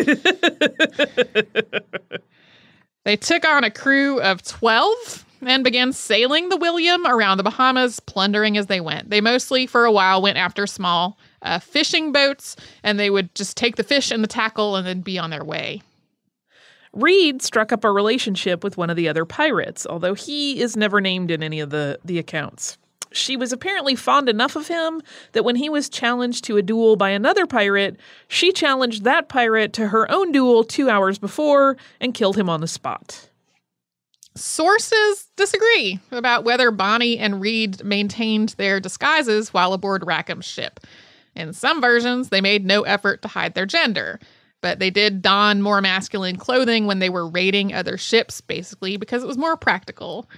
they 3.05 3.17
took 3.17 3.45
on 3.45 3.65
a 3.65 3.71
crew 3.71 4.21
of 4.21 4.43
12 4.43 5.27
and 5.43 5.65
began 5.65 5.93
sailing 5.93 6.49
the 6.49 6.57
William 6.57 7.05
around 7.05 7.39
the 7.39 7.43
Bahamas, 7.43 7.99
plundering 7.99 8.57
as 8.57 8.67
they 8.67 8.81
went. 8.81 9.11
They 9.11 9.21
mostly, 9.21 9.67
for 9.67 9.85
a 9.85 9.93
while, 9.93 10.23
went 10.23 10.39
after 10.39 10.69
small 10.69 11.19
uh, 11.43 11.59
fishing 11.59 12.13
boats, 12.13 12.55
and 12.85 12.99
they 12.99 13.11
would 13.11 13.35
just 13.35 13.57
take 13.57 13.75
the 13.75 13.83
fish 13.83 14.13
and 14.13 14.23
the 14.23 14.29
tackle 14.29 14.77
and 14.77 14.87
then 14.87 15.01
be 15.01 15.19
on 15.19 15.31
their 15.31 15.45
way. 15.45 15.83
Read 16.95 17.41
struck 17.41 17.73
up 17.73 17.85
a 17.85 17.91
relationship 17.91 18.63
with 18.63 18.77
one 18.77 18.91
of 18.91 18.97
the 18.97 19.09
other 19.09 19.25
pirates, 19.25 19.87
although 19.89 20.15
he 20.15 20.61
is 20.61 20.77
never 20.77 21.01
named 21.01 21.31
in 21.31 21.43
any 21.43 21.61
of 21.61 21.71
the, 21.71 21.99
the 22.05 22.19
accounts. 22.19 22.77
She 23.13 23.37
was 23.37 23.53
apparently 23.53 23.95
fond 23.95 24.29
enough 24.29 24.57
of 24.57 24.69
him 24.69 25.03
that 25.33 25.45
when 25.45 25.57
he 25.57 25.69
was 25.69 25.89
challenged 25.89 26.45
to 26.45 26.57
a 26.57 26.63
duel 26.63 26.97
by 26.97 27.11
another 27.11 27.47
pirate, 27.47 27.99
she 28.29 28.53
challenged 28.53 29.05
that 29.05 29.29
pirate 29.29 29.73
to 29.75 29.89
her 29.89 30.11
own 30.11 30.33
duel 30.33 30.65
two 30.65 30.89
hours 30.89 31.19
before 31.19 31.77
and 32.01 32.15
killed 32.15 32.39
him 32.39 32.49
on 32.49 32.61
the 32.61 32.67
spot. 32.67 33.29
Sources 34.35 35.29
disagree 35.37 36.01
about 36.11 36.45
whether 36.45 36.71
Bonny 36.71 37.19
and 37.19 37.41
Read 37.41 37.85
maintained 37.85 38.51
their 38.51 38.81
disguises 38.81 39.53
while 39.53 39.75
aboard 39.75 40.03
Rackham's 40.03 40.47
ship. 40.47 40.81
In 41.35 41.53
some 41.53 41.81
versions, 41.83 42.31
they 42.31 42.41
made 42.41 42.65
no 42.65 42.83
effort 42.83 43.21
to 43.23 43.29
hide 43.29 43.55
their 43.55 43.67
gender 43.67 44.21
but 44.63 44.79
they 44.79 44.91
did 44.91 45.21
don 45.21 45.61
more 45.61 45.83
masculine 45.83 46.37
clothing 46.37 46.87
when 46.87 47.01
they 47.01 47.11
were 47.11 47.29
raiding 47.29 47.75
other 47.75 47.99
ships, 47.99 48.41
basically, 48.41 48.97
because 48.97 49.23
it 49.23 49.27
was 49.27 49.37
more 49.37 49.57
practical. 49.57 50.31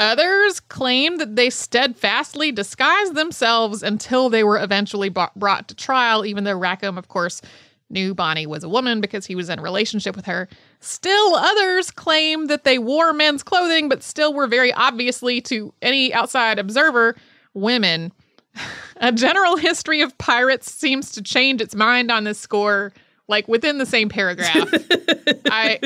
Others 0.00 0.60
claim 0.60 1.18
that 1.18 1.36
they 1.36 1.50
steadfastly 1.50 2.50
disguised 2.50 3.14
themselves 3.14 3.82
until 3.82 4.30
they 4.30 4.42
were 4.42 4.58
eventually 4.58 5.10
brought 5.10 5.68
to 5.68 5.74
trial, 5.74 6.24
even 6.24 6.44
though 6.44 6.56
Rackham, 6.56 6.96
of 6.96 7.08
course, 7.08 7.42
knew 7.90 8.14
Bonny 8.14 8.46
was 8.46 8.64
a 8.64 8.68
woman 8.68 9.02
because 9.02 9.26
he 9.26 9.34
was 9.34 9.50
in 9.50 9.58
a 9.58 9.62
relationship 9.62 10.16
with 10.16 10.24
her. 10.24 10.48
Still, 10.80 11.34
others 11.34 11.90
claim 11.90 12.46
that 12.46 12.64
they 12.64 12.78
wore 12.78 13.12
men's 13.12 13.42
clothing, 13.42 13.90
but 13.90 14.02
still 14.02 14.32
were 14.32 14.46
very 14.46 14.72
obviously, 14.72 15.42
to 15.42 15.74
any 15.82 16.14
outside 16.14 16.58
observer, 16.58 17.14
women. 17.52 18.10
a 18.96 19.12
general 19.12 19.56
history 19.56 20.00
of 20.00 20.16
pirates 20.16 20.72
seems 20.72 21.10
to 21.12 21.22
change 21.22 21.60
its 21.60 21.74
mind 21.74 22.10
on 22.10 22.24
this 22.24 22.40
score 22.40 22.92
like 23.30 23.48
within 23.48 23.78
the 23.78 23.86
same 23.86 24.10
paragraph. 24.10 24.68
I 25.50 25.80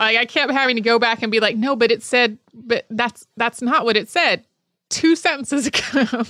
I, 0.00 0.18
I 0.18 0.24
kept 0.24 0.52
having 0.52 0.76
to 0.76 0.82
go 0.82 0.98
back 0.98 1.22
and 1.22 1.30
be 1.30 1.40
like, 1.40 1.56
no, 1.56 1.76
but 1.76 1.90
it 1.90 2.02
said, 2.02 2.38
but 2.54 2.86
that's 2.88 3.26
that's 3.36 3.60
not 3.60 3.84
what 3.84 3.96
it 3.96 4.08
said. 4.08 4.44
Two 4.88 5.16
sentences 5.16 5.66
ago. 5.66 6.24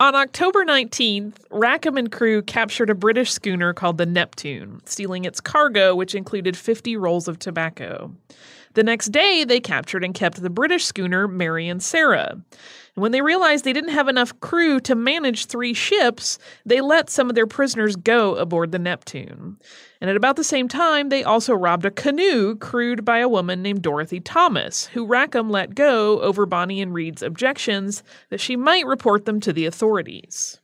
On 0.00 0.14
October 0.14 0.64
19th, 0.64 1.34
Rackham 1.50 1.98
and 1.98 2.10
crew 2.10 2.40
captured 2.40 2.88
a 2.88 2.94
British 2.94 3.30
schooner 3.30 3.74
called 3.74 3.98
the 3.98 4.06
Neptune, 4.06 4.80
stealing 4.86 5.26
its 5.26 5.42
cargo, 5.42 5.94
which 5.94 6.14
included 6.14 6.56
50 6.56 6.96
rolls 6.96 7.28
of 7.28 7.38
tobacco. 7.38 8.10
The 8.72 8.82
next 8.82 9.12
day, 9.12 9.44
they 9.44 9.60
captured 9.60 10.02
and 10.02 10.14
kept 10.14 10.40
the 10.40 10.48
British 10.48 10.86
schooner 10.86 11.28
Mary 11.28 11.68
and 11.68 11.82
Sarah. 11.82 12.40
When 13.00 13.12
they 13.12 13.22
realized 13.22 13.64
they 13.64 13.72
didn't 13.72 13.90
have 13.90 14.08
enough 14.08 14.38
crew 14.40 14.78
to 14.80 14.94
manage 14.94 15.46
three 15.46 15.72
ships, 15.72 16.38
they 16.66 16.82
let 16.82 17.08
some 17.08 17.30
of 17.30 17.34
their 17.34 17.46
prisoners 17.46 17.96
go 17.96 18.34
aboard 18.36 18.72
the 18.72 18.78
Neptune. 18.78 19.58
And 20.02 20.10
at 20.10 20.16
about 20.16 20.36
the 20.36 20.44
same 20.44 20.68
time, 20.68 21.08
they 21.08 21.24
also 21.24 21.54
robbed 21.54 21.86
a 21.86 21.90
canoe 21.90 22.56
crewed 22.56 23.04
by 23.04 23.18
a 23.18 23.28
woman 23.28 23.62
named 23.62 23.82
Dorothy 23.82 24.20
Thomas, 24.20 24.86
who 24.86 25.06
Rackham 25.06 25.48
let 25.48 25.74
go 25.74 26.20
over 26.20 26.44
Bonny 26.44 26.82
and 26.82 26.92
Read's 26.92 27.22
objections 27.22 28.02
that 28.28 28.40
she 28.40 28.54
might 28.54 28.86
report 28.86 29.24
them 29.24 29.40
to 29.40 29.52
the 29.52 29.64
authorities. 29.64 30.60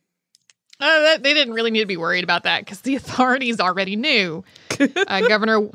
Uh, 0.79 1.01
that, 1.01 1.23
they 1.23 1.33
didn't 1.33 1.55
really 1.55 1.71
need 1.71 1.81
to 1.81 1.87
be 1.87 1.97
worried 1.97 2.25
about 2.25 2.43
that 2.43 2.61
because 2.65 2.83
the 2.83 2.97
authorities 2.97 3.61
already 3.61 3.97
knew. 3.97 4.45
Uh, 5.09 5.27
Governor 5.27 5.71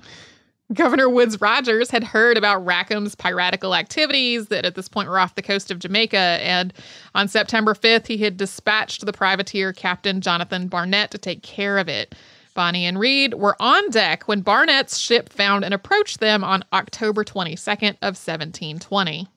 Governor 0.73 1.09
Woodes 1.09 1.41
Rogers 1.41 1.91
had 1.91 2.03
heard 2.03 2.37
about 2.37 2.65
Rackham's 2.65 3.15
piratical 3.15 3.75
activities 3.75 4.47
that 4.47 4.65
at 4.65 4.75
this 4.75 4.87
point 4.87 5.09
were 5.09 5.19
off 5.19 5.35
the 5.35 5.41
coast 5.41 5.69
of 5.69 5.79
Jamaica. 5.79 6.17
And 6.17 6.73
on 7.13 7.27
September 7.27 7.73
5th, 7.73 8.07
he 8.07 8.17
had 8.17 8.37
dispatched 8.37 9.05
the 9.05 9.11
privateer 9.11 9.73
Captain 9.73 10.21
Jonathan 10.21 10.67
Barnett 10.67 11.11
to 11.11 11.17
take 11.17 11.43
care 11.43 11.77
of 11.77 11.89
it. 11.89 12.15
Bonny 12.53 12.85
and 12.85 12.99
Read 12.99 13.33
were 13.33 13.55
on 13.59 13.89
deck 13.89 14.27
when 14.27 14.41
Barnett's 14.41 14.97
ship 14.97 15.29
found 15.29 15.65
and 15.65 15.73
approached 15.73 16.19
them 16.19 16.43
on 16.43 16.63
October 16.73 17.23
22nd 17.23 17.95
of 18.01 18.17
1720. 18.17 19.27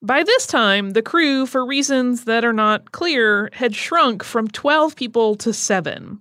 By 0.00 0.24
this 0.24 0.46
time, 0.46 0.90
the 0.90 1.02
crew, 1.02 1.46
for 1.46 1.64
reasons 1.64 2.24
that 2.24 2.44
are 2.44 2.52
not 2.52 2.92
clear, 2.92 3.50
had 3.52 3.74
shrunk 3.74 4.24
from 4.24 4.48
12 4.48 4.96
people 4.96 5.36
to 5.36 5.52
7 5.52 6.20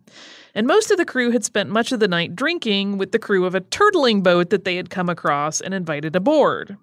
and 0.54 0.68
most 0.68 0.92
of 0.92 0.98
the 0.98 1.06
crew 1.06 1.32
had 1.32 1.44
spent 1.44 1.70
much 1.70 1.92
of 1.92 2.00
the 2.00 2.08
night 2.08 2.36
drinking 2.36 2.98
with 2.98 3.12
the 3.12 3.20
crew 3.20 3.46
of 3.46 3.56
a 3.56 3.62
turtling 3.62 4.22
boat 4.24 4.50
that 4.50 4.66
they 4.66 4.76
had 4.76 4.90
come 4.90 5.10
across 5.10 5.62
and 5.62 5.74
invited 5.74 6.16
aboard. 6.16 6.78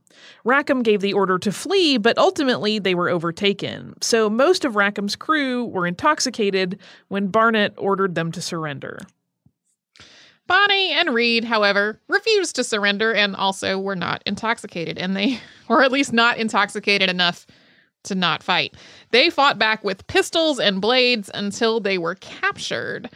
Rackham 0.44 0.82
gave 0.82 1.00
the 1.00 1.12
order 1.12 1.38
to 1.38 1.52
flee, 1.52 1.98
but 1.98 2.18
ultimately 2.18 2.78
they 2.78 2.94
were 2.94 3.08
overtaken, 3.08 3.94
so 4.00 4.28
most 4.28 4.64
of 4.64 4.76
Rackham's 4.76 5.16
crew 5.16 5.64
were 5.64 5.86
intoxicated 5.86 6.78
when 7.08 7.28
Barnett 7.28 7.74
ordered 7.76 8.14
them 8.14 8.32
to 8.32 8.42
surrender. 8.42 8.98
Bonny 10.48 10.92
and 10.92 11.14
Read, 11.14 11.44
however, 11.44 12.00
refused 12.08 12.56
to 12.56 12.64
surrender 12.64 13.12
and 13.12 13.36
also 13.36 13.78
were 13.78 13.94
not 13.94 14.22
intoxicated, 14.24 14.96
and 14.98 15.14
they, 15.14 15.40
or 15.68 15.82
at 15.82 15.92
least 15.92 16.12
not 16.12 16.38
intoxicated 16.38 17.10
enough 17.10 17.46
to 18.04 18.14
not 18.14 18.42
fight. 18.42 18.74
They 19.10 19.28
fought 19.28 19.58
back 19.58 19.84
with 19.84 20.06
pistols 20.06 20.58
and 20.58 20.80
blades 20.80 21.30
until 21.34 21.80
they 21.80 21.98
were 21.98 22.14
captured. 22.14 23.10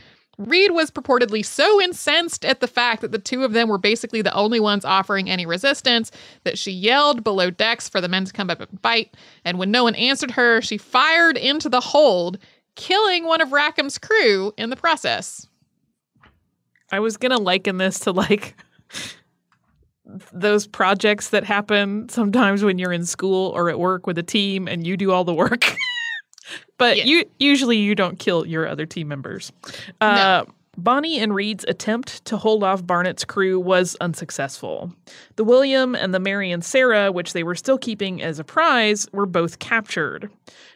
Read 0.49 0.73
was 0.73 0.91
purportedly 0.91 1.45
so 1.45 1.81
incensed 1.81 2.45
at 2.45 2.61
the 2.61 2.67
fact 2.67 3.03
that 3.03 3.13
the 3.13 3.19
two 3.19 3.45
of 3.45 3.53
them 3.53 3.69
were 3.69 3.79
basically 3.79 4.23
the 4.23 4.35
only 4.35 4.61
ones 4.61 4.85
offering 4.85 5.29
any 5.29 5.47
resistance 5.47 6.11
that 6.45 6.59
she 6.59 6.71
yelled 6.71 7.25
below 7.25 7.51
decks 7.51 7.89
for 7.89 8.01
the 8.01 8.09
men 8.09 8.25
to 8.25 8.33
come 8.33 8.51
up 8.51 8.61
and 8.61 8.81
fight. 8.81 9.15
And 9.45 9.59
when 9.59 9.71
no 9.71 9.85
one 9.85 9.95
answered 9.95 10.33
her, 10.33 10.61
she 10.61 10.79
fired 10.79 11.37
into 11.37 11.69
the 11.69 11.81
hold, 11.81 12.39
killing 12.77 13.25
one 13.25 13.41
of 13.41 13.53
Rackham's 13.53 13.99
crew 13.99 14.53
in 14.57 14.71
the 14.71 14.77
process. 14.77 15.47
I 16.91 17.01
was 17.01 17.17
going 17.17 17.33
to 17.33 17.39
liken 17.39 17.79
this 17.79 18.01
to 18.01 18.13
like 18.13 18.55
those 20.33 20.67
projects 20.67 21.31
that 21.31 21.45
happen 21.45 22.09
sometimes 22.09 22.63
when 22.63 22.79
you're 22.79 22.93
in 22.93 23.07
school 23.07 23.51
or 23.51 23.71
at 23.71 23.79
work 23.79 24.07
with 24.07 24.19
a 24.19 24.23
team 24.23 24.69
and 24.69 24.87
you 24.87 24.97
do 24.97 25.11
all 25.11 25.25
the 25.25 25.35
work. 25.35 25.75
but 26.83 26.97
yeah. 26.97 27.05
you 27.05 27.25
usually 27.39 27.77
you 27.77 27.95
don't 27.95 28.19
kill 28.19 28.45
your 28.45 28.67
other 28.67 28.87
team 28.87 29.07
members. 29.07 29.53
Uh, 30.01 30.45
no. 30.47 30.53
Bonny 30.77 31.21
and 31.21 31.33
Read's 31.33 31.65
attempt 31.69 32.25
to 32.25 32.37
hold 32.37 32.65
off 32.65 32.85
Barnett's 32.85 33.25
crew 33.25 33.61
was 33.61 33.95
unsuccessful. 34.01 34.93
The 35.37 35.45
William 35.45 35.95
and 35.95 36.13
the 36.13 36.19
Mary 36.19 36.51
and 36.51 36.65
Sarah, 36.65 37.13
which 37.13 37.35
they 37.35 37.45
were 37.45 37.55
still 37.55 37.79
keeping 37.79 38.21
as 38.21 38.41
a 38.41 38.45
prize, 38.45 39.07
were 39.13 39.27
both 39.27 39.61
captured. 39.61 40.29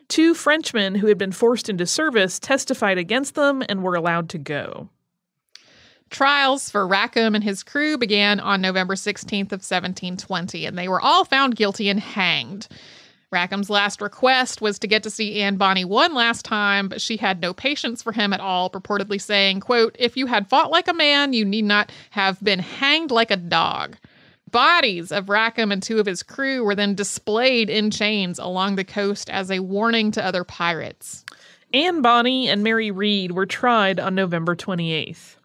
Two 0.07 0.33
Frenchmen 0.33 0.95
who 0.95 1.09
had 1.09 1.19
been 1.19 1.33
forced 1.33 1.69
into 1.69 1.87
service 1.87 2.39
testified 2.39 2.99
against 2.99 3.35
them 3.35 3.65
and 3.69 3.83
were 3.83 3.97
allowed 3.97 4.29
to 4.29 4.39
go. 4.39 4.89
Trials 6.09 6.71
for 6.71 6.87
Rackham 6.87 7.35
and 7.35 7.43
his 7.43 7.65
crew 7.65 7.99
began 7.99 8.39
on 8.39 8.61
November 8.61 8.95
16th 8.95 9.51
of 9.51 9.65
1720, 9.65 10.67
and 10.67 10.79
they 10.79 10.87
were 10.87 11.01
all 11.01 11.25
found 11.25 11.57
guilty 11.57 11.89
and 11.89 11.99
hanged. 11.99 12.69
Rackham's 13.33 13.69
last 13.69 14.01
request 14.01 14.61
was 14.61 14.79
to 14.79 14.87
get 14.87 15.03
to 15.03 15.11
see 15.11 15.41
Anne 15.41 15.57
Bonny 15.57 15.85
one 15.85 16.15
last 16.15 16.45
time, 16.45 16.89
but 16.89 17.01
she 17.01 17.17
had 17.17 17.41
no 17.41 17.53
patience 17.53 18.03
for 18.03 18.13
him 18.13 18.33
at 18.33 18.41
all, 18.41 18.71
purportedly 18.71 19.21
saying, 19.21 19.61
quote, 19.61 19.97
If 19.99 20.17
you 20.17 20.27
had 20.27 20.49
fought 20.49 20.71
like 20.71 20.87
a 20.87 20.95
man, 20.95 21.33
you 21.33 21.45
need 21.45 21.65
not 21.65 21.91
have 22.11 22.43
been 22.43 22.61
hanged 22.61 23.11
like 23.11 23.33
a 23.33 23.37
dog. 23.37 23.97
Bodies 24.51 25.11
of 25.11 25.29
Rackham 25.29 25.73
and 25.73 25.83
two 25.83 25.99
of 25.99 26.07
his 26.07 26.23
crew 26.23 26.65
were 26.65 26.77
then 26.77 26.95
displayed 26.95 27.69
in 27.69 27.91
chains 27.91 28.39
along 28.39 28.77
the 28.77 28.85
coast 28.85 29.29
as 29.29 29.51
a 29.51 29.59
warning 29.59 30.13
to 30.13 30.25
other 30.25 30.45
pirates. 30.45 31.25
Anne 31.75 32.01
Bonny 32.01 32.49
and 32.49 32.63
Mary 32.63 32.93
Read 32.93 33.33
were 33.33 33.45
tried 33.45 33.99
on 33.99 34.15
November 34.15 34.55
28th. 34.55 35.36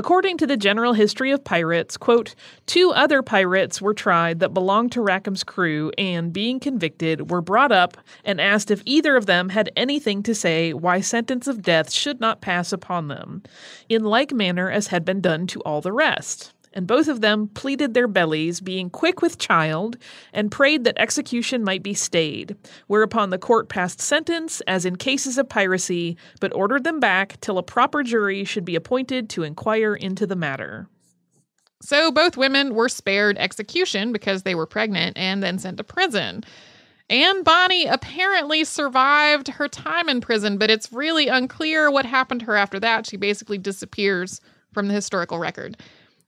According 0.00 0.38
to 0.38 0.46
the 0.46 0.56
General 0.56 0.94
History 0.94 1.30
of 1.30 1.44
Pirates, 1.44 1.98
quote, 1.98 2.34
two 2.64 2.90
other 2.90 3.20
pirates 3.20 3.82
were 3.82 3.92
tried 3.92 4.40
that 4.40 4.54
belonged 4.54 4.92
to 4.92 5.02
Rackham's 5.02 5.44
crew 5.44 5.92
and, 5.98 6.32
being 6.32 6.58
convicted, 6.58 7.30
were 7.30 7.42
brought 7.42 7.70
up 7.70 7.98
and 8.24 8.40
asked 8.40 8.70
if 8.70 8.80
either 8.86 9.14
of 9.14 9.26
them 9.26 9.50
had 9.50 9.70
anything 9.76 10.22
to 10.22 10.34
say 10.34 10.72
why 10.72 11.02
sentence 11.02 11.46
of 11.46 11.60
death 11.60 11.92
should 11.92 12.18
not 12.18 12.40
pass 12.40 12.72
upon 12.72 13.08
them, 13.08 13.42
in 13.90 14.02
like 14.02 14.32
manner 14.32 14.70
as 14.70 14.86
had 14.86 15.04
been 15.04 15.20
done 15.20 15.46
to 15.48 15.60
all 15.64 15.82
the 15.82 15.92
rest 15.92 16.54
and 16.72 16.86
both 16.86 17.08
of 17.08 17.20
them 17.20 17.48
pleaded 17.48 17.94
their 17.94 18.08
bellies, 18.08 18.60
being 18.60 18.90
quick 18.90 19.22
with 19.22 19.38
child, 19.38 19.96
and 20.32 20.50
prayed 20.52 20.84
that 20.84 20.98
execution 20.98 21.64
might 21.64 21.82
be 21.82 21.94
stayed. 21.94 22.56
Whereupon 22.86 23.30
the 23.30 23.38
court 23.38 23.68
passed 23.68 24.00
sentence, 24.00 24.60
as 24.62 24.84
in 24.84 24.96
cases 24.96 25.38
of 25.38 25.48
piracy, 25.48 26.16
but 26.40 26.54
ordered 26.54 26.84
them 26.84 27.00
back 27.00 27.40
till 27.40 27.58
a 27.58 27.62
proper 27.62 28.02
jury 28.02 28.44
should 28.44 28.64
be 28.64 28.76
appointed 28.76 29.28
to 29.30 29.42
inquire 29.42 29.94
into 29.94 30.26
the 30.26 30.36
matter. 30.36 30.88
So 31.82 32.12
both 32.12 32.36
women 32.36 32.74
were 32.74 32.88
spared 32.88 33.38
execution 33.38 34.12
because 34.12 34.42
they 34.42 34.54
were 34.54 34.66
pregnant 34.66 35.16
and 35.16 35.42
then 35.42 35.58
sent 35.58 35.78
to 35.78 35.84
prison. 35.84 36.44
Anne 37.08 37.42
Bonny 37.42 37.86
apparently 37.86 38.62
survived 38.62 39.48
her 39.48 39.66
time 39.66 40.08
in 40.08 40.20
prison, 40.20 40.58
but 40.58 40.70
it's 40.70 40.92
really 40.92 41.26
unclear 41.26 41.90
what 41.90 42.06
happened 42.06 42.40
to 42.40 42.46
her 42.46 42.56
after 42.56 42.78
that. 42.78 43.06
She 43.06 43.16
basically 43.16 43.58
disappears 43.58 44.40
from 44.72 44.86
the 44.86 44.94
historical 44.94 45.38
record. 45.38 45.76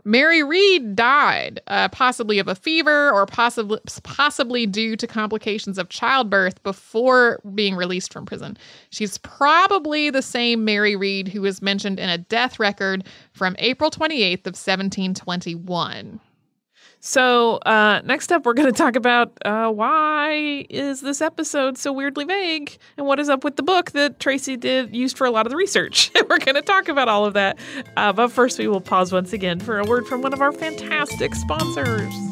Mary 0.04 0.42
Read 0.42 0.96
died, 0.96 1.60
uh, 1.68 1.88
possibly 1.88 2.40
of 2.40 2.48
a 2.48 2.56
fever 2.56 3.10
or 3.12 3.24
possibly 3.24 3.78
possibly 4.02 4.66
due 4.66 4.96
to 4.96 5.06
complications 5.06 5.78
of 5.78 5.88
childbirth 5.88 6.60
before 6.64 7.40
being 7.54 7.76
released 7.76 8.12
from 8.12 8.26
prison. 8.26 8.56
She's 8.90 9.18
probably 9.18 10.10
the 10.10 10.22
same 10.22 10.64
Mary 10.64 10.96
Read 10.96 11.28
who 11.28 11.44
is 11.44 11.62
mentioned 11.62 12.00
in 12.00 12.08
a 12.08 12.18
death 12.18 12.58
record 12.58 13.04
from 13.32 13.54
April 13.58 13.90
28th 13.90 14.46
of 14.46 14.56
1721. 14.58 16.20
So, 17.04 17.56
uh, 17.56 18.00
next 18.04 18.30
up, 18.30 18.46
we're 18.46 18.54
going 18.54 18.72
to 18.72 18.78
talk 18.78 18.94
about 18.94 19.32
uh, 19.44 19.70
why 19.72 20.64
is 20.70 21.00
this 21.00 21.20
episode 21.20 21.76
so 21.76 21.92
weirdly 21.92 22.24
vague, 22.24 22.78
and 22.96 23.08
what 23.08 23.18
is 23.18 23.28
up 23.28 23.42
with 23.42 23.56
the 23.56 23.64
book 23.64 23.90
that 23.90 24.20
Tracy 24.20 24.56
did 24.56 24.94
used 24.94 25.18
for 25.18 25.26
a 25.26 25.32
lot 25.32 25.44
of 25.44 25.50
the 25.50 25.56
research. 25.56 26.12
we're 26.30 26.38
going 26.38 26.54
to 26.54 26.62
talk 26.62 26.88
about 26.88 27.08
all 27.08 27.26
of 27.26 27.34
that, 27.34 27.58
uh, 27.96 28.12
but 28.12 28.28
first, 28.28 28.56
we 28.56 28.68
will 28.68 28.80
pause 28.80 29.10
once 29.10 29.32
again 29.32 29.58
for 29.58 29.80
a 29.80 29.84
word 29.84 30.06
from 30.06 30.22
one 30.22 30.32
of 30.32 30.40
our 30.40 30.52
fantastic 30.52 31.34
sponsors. 31.34 32.31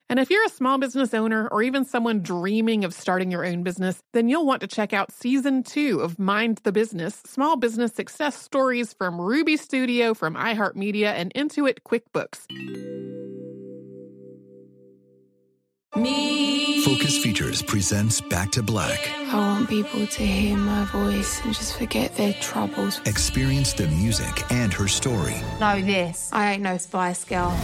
And 0.11 0.19
if 0.19 0.29
you're 0.29 0.45
a 0.45 0.49
small 0.49 0.77
business 0.77 1.13
owner 1.13 1.47
or 1.47 1.63
even 1.63 1.85
someone 1.85 2.19
dreaming 2.19 2.83
of 2.83 2.93
starting 2.93 3.31
your 3.31 3.45
own 3.45 3.63
business, 3.63 4.03
then 4.11 4.27
you'll 4.27 4.45
want 4.45 4.59
to 4.59 4.67
check 4.67 4.91
out 4.91 5.09
season 5.09 5.63
two 5.63 6.01
of 6.01 6.19
Mind 6.19 6.59
the 6.63 6.73
Business 6.73 7.15
Small 7.25 7.55
Business 7.55 7.93
Success 7.93 8.35
Stories 8.35 8.91
from 8.91 9.21
Ruby 9.21 9.55
Studio, 9.55 10.13
from 10.13 10.35
iHeartMedia, 10.35 11.13
and 11.13 11.33
Intuit 11.33 11.77
QuickBooks. 11.87 12.45
Me. 15.95 16.83
Focus 16.83 17.17
Features 17.23 17.61
presents 17.61 18.19
Back 18.19 18.51
to 18.51 18.63
Black. 18.63 19.09
I 19.31 19.37
want 19.37 19.69
people 19.69 20.05
to 20.05 20.25
hear 20.25 20.57
my 20.57 20.83
voice 20.85 21.39
and 21.45 21.53
just 21.53 21.77
forget 21.77 22.17
their 22.17 22.33
troubles. 22.41 22.99
Experience 23.05 23.71
the 23.71 23.87
music 23.87 24.51
and 24.51 24.73
her 24.73 24.89
story. 24.89 25.35
Know 25.61 25.81
this. 25.81 26.29
I 26.33 26.51
ain't 26.51 26.63
no 26.63 26.77
Spice 26.77 27.23
Girl. 27.23 27.57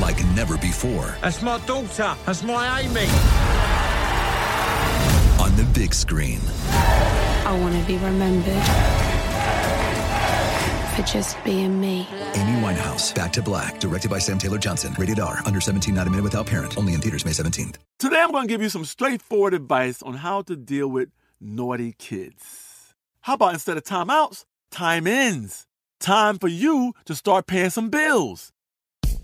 Like 0.00 0.24
never 0.34 0.56
before. 0.56 1.16
That's 1.20 1.42
my 1.42 1.58
daughter. 1.66 2.16
That's 2.26 2.42
my 2.42 2.80
Amy. 2.80 3.06
On 5.42 5.54
the 5.56 5.64
big 5.74 5.94
screen. 5.94 6.40
I 6.70 7.58
want 7.60 7.74
to 7.74 7.86
be 7.86 7.96
remembered 7.98 8.62
for 10.94 11.02
just 11.02 11.42
being 11.44 11.80
me. 11.80 12.06
Amy 12.34 12.60
Winehouse, 12.60 13.14
Back 13.14 13.32
to 13.34 13.42
Black, 13.42 13.80
directed 13.80 14.10
by 14.10 14.18
Sam 14.18 14.38
Taylor 14.38 14.58
Johnson. 14.58 14.94
Rated 14.98 15.20
R, 15.20 15.40
under 15.44 15.60
17, 15.60 15.94
not 15.94 16.06
a 16.06 16.10
minute 16.10 16.22
without 16.24 16.46
parent. 16.46 16.76
Only 16.76 16.94
in 16.94 17.00
theaters 17.00 17.24
May 17.24 17.32
17th. 17.32 17.76
Today 17.98 18.20
I'm 18.20 18.30
going 18.30 18.46
to 18.46 18.52
give 18.52 18.62
you 18.62 18.68
some 18.68 18.84
straightforward 18.84 19.54
advice 19.54 20.02
on 20.02 20.14
how 20.14 20.42
to 20.42 20.56
deal 20.56 20.88
with 20.88 21.08
naughty 21.40 21.94
kids. 21.98 22.94
How 23.22 23.34
about 23.34 23.54
instead 23.54 23.76
of 23.76 23.84
timeouts, 23.84 24.44
time 24.70 25.06
ins? 25.06 25.66
Time 26.00 26.38
for 26.38 26.48
you 26.48 26.92
to 27.04 27.14
start 27.14 27.46
paying 27.46 27.70
some 27.70 27.88
bills. 27.88 28.52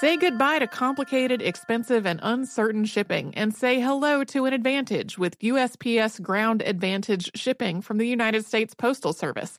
Say 0.00 0.16
goodbye 0.16 0.60
to 0.60 0.66
complicated, 0.66 1.42
expensive, 1.42 2.06
and 2.06 2.20
uncertain 2.22 2.86
shipping 2.86 3.34
and 3.34 3.54
say 3.54 3.80
hello 3.80 4.24
to 4.24 4.46
an 4.46 4.54
advantage 4.54 5.18
with 5.18 5.38
USPS 5.40 6.22
Ground 6.22 6.62
Advantage 6.62 7.30
shipping 7.34 7.82
from 7.82 7.98
the 7.98 8.08
United 8.08 8.46
States 8.46 8.74
Postal 8.74 9.12
Service. 9.12 9.58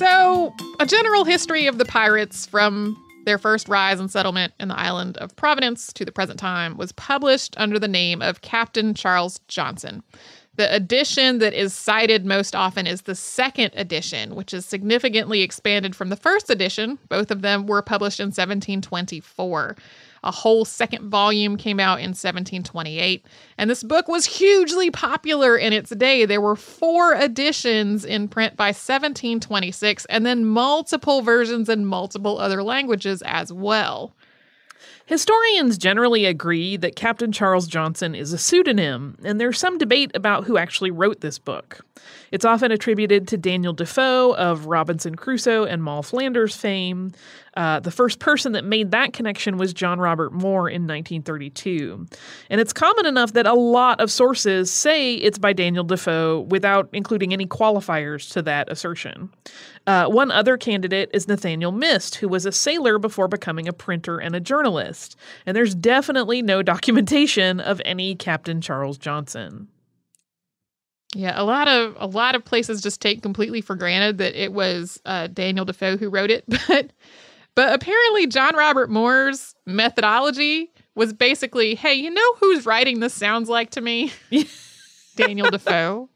So, 0.00 0.54
a 0.78 0.86
general 0.86 1.26
history 1.26 1.66
of 1.66 1.76
the 1.76 1.84
pirates 1.84 2.46
from 2.46 2.96
their 3.26 3.36
first 3.36 3.68
rise 3.68 4.00
and 4.00 4.10
settlement 4.10 4.54
in 4.58 4.68
the 4.68 4.78
island 4.78 5.18
of 5.18 5.36
Providence 5.36 5.92
to 5.92 6.06
the 6.06 6.10
present 6.10 6.40
time 6.40 6.78
was 6.78 6.90
published 6.92 7.54
under 7.58 7.78
the 7.78 7.86
name 7.86 8.22
of 8.22 8.40
Captain 8.40 8.94
Charles 8.94 9.40
Johnson. 9.46 10.02
The 10.56 10.74
edition 10.74 11.38
that 11.40 11.52
is 11.52 11.74
cited 11.74 12.24
most 12.24 12.56
often 12.56 12.86
is 12.86 13.02
the 13.02 13.14
second 13.14 13.72
edition, 13.74 14.34
which 14.34 14.54
is 14.54 14.64
significantly 14.64 15.42
expanded 15.42 15.94
from 15.94 16.08
the 16.08 16.16
first 16.16 16.48
edition. 16.48 16.98
Both 17.10 17.30
of 17.30 17.42
them 17.42 17.66
were 17.66 17.82
published 17.82 18.20
in 18.20 18.28
1724. 18.28 19.76
A 20.22 20.30
whole 20.30 20.66
second 20.66 21.08
volume 21.08 21.56
came 21.56 21.80
out 21.80 22.00
in 22.00 22.10
1728, 22.10 23.24
and 23.56 23.70
this 23.70 23.82
book 23.82 24.06
was 24.06 24.26
hugely 24.26 24.90
popular 24.90 25.56
in 25.56 25.72
its 25.72 25.90
day. 25.90 26.26
There 26.26 26.42
were 26.42 26.56
four 26.56 27.14
editions 27.14 28.04
in 28.04 28.28
print 28.28 28.56
by 28.56 28.68
1726, 28.68 30.04
and 30.06 30.26
then 30.26 30.44
multiple 30.44 31.22
versions 31.22 31.70
in 31.70 31.86
multiple 31.86 32.38
other 32.38 32.62
languages 32.62 33.22
as 33.24 33.50
well. 33.50 34.14
Historians 35.10 35.76
generally 35.76 36.24
agree 36.24 36.76
that 36.76 36.94
Captain 36.94 37.32
Charles 37.32 37.66
Johnson 37.66 38.14
is 38.14 38.32
a 38.32 38.38
pseudonym, 38.38 39.16
and 39.24 39.40
there's 39.40 39.58
some 39.58 39.76
debate 39.76 40.12
about 40.14 40.44
who 40.44 40.56
actually 40.56 40.92
wrote 40.92 41.20
this 41.20 41.36
book. 41.36 41.84
It's 42.30 42.44
often 42.44 42.70
attributed 42.70 43.26
to 43.26 43.36
Daniel 43.36 43.72
Defoe 43.72 44.36
of 44.36 44.66
Robinson 44.66 45.16
Crusoe 45.16 45.64
and 45.64 45.82
Moll 45.82 46.04
Flanders 46.04 46.54
fame. 46.54 47.10
Uh, 47.60 47.78
the 47.78 47.90
first 47.90 48.20
person 48.20 48.52
that 48.52 48.64
made 48.64 48.90
that 48.90 49.12
connection 49.12 49.58
was 49.58 49.74
John 49.74 50.00
Robert 50.00 50.32
Moore 50.32 50.70
in 50.70 50.86
1932. 50.86 52.06
And 52.48 52.58
it's 52.58 52.72
common 52.72 53.04
enough 53.04 53.34
that 53.34 53.44
a 53.44 53.52
lot 53.52 54.00
of 54.00 54.10
sources 54.10 54.70
say 54.70 55.16
it's 55.16 55.36
by 55.36 55.52
Daniel 55.52 55.84
Defoe 55.84 56.40
without 56.48 56.88
including 56.94 57.34
any 57.34 57.46
qualifiers 57.46 58.32
to 58.32 58.40
that 58.40 58.72
assertion. 58.72 59.28
Uh, 59.86 60.06
one 60.06 60.30
other 60.30 60.56
candidate 60.56 61.10
is 61.12 61.28
Nathaniel 61.28 61.70
Mist, 61.70 62.14
who 62.14 62.28
was 62.28 62.46
a 62.46 62.52
sailor 62.52 62.98
before 62.98 63.28
becoming 63.28 63.68
a 63.68 63.74
printer 63.74 64.16
and 64.16 64.34
a 64.34 64.40
journalist. 64.40 65.14
And 65.44 65.54
there's 65.54 65.74
definitely 65.74 66.40
no 66.40 66.62
documentation 66.72 67.60
of 67.60 67.82
any 67.84 68.14
Captain 68.14 68.62
Charles 68.62 68.96
Johnson. 68.96 69.68
Yeah, 71.14 71.38
a 71.38 71.44
lot 71.44 71.68
of 71.68 71.94
a 71.98 72.06
lot 72.06 72.34
of 72.34 72.42
places 72.42 72.80
just 72.80 73.02
take 73.02 73.20
completely 73.20 73.60
for 73.60 73.76
granted 73.76 74.16
that 74.16 74.42
it 74.42 74.54
was 74.54 74.98
uh, 75.04 75.26
Daniel 75.26 75.66
Defoe 75.66 75.98
who 75.98 76.08
wrote 76.08 76.30
it, 76.30 76.44
but 76.68 76.90
but 77.54 77.72
apparently 77.72 78.26
John 78.26 78.56
Robert 78.56 78.90
Moore's 78.90 79.54
methodology 79.66 80.72
was 80.94 81.12
basically, 81.12 81.74
hey, 81.74 81.94
you 81.94 82.10
know 82.10 82.34
who's 82.38 82.66
writing 82.66 83.00
this 83.00 83.14
sounds 83.14 83.48
like 83.48 83.70
to 83.70 83.80
me? 83.80 84.12
Daniel 85.16 85.50
Defoe. 85.50 86.08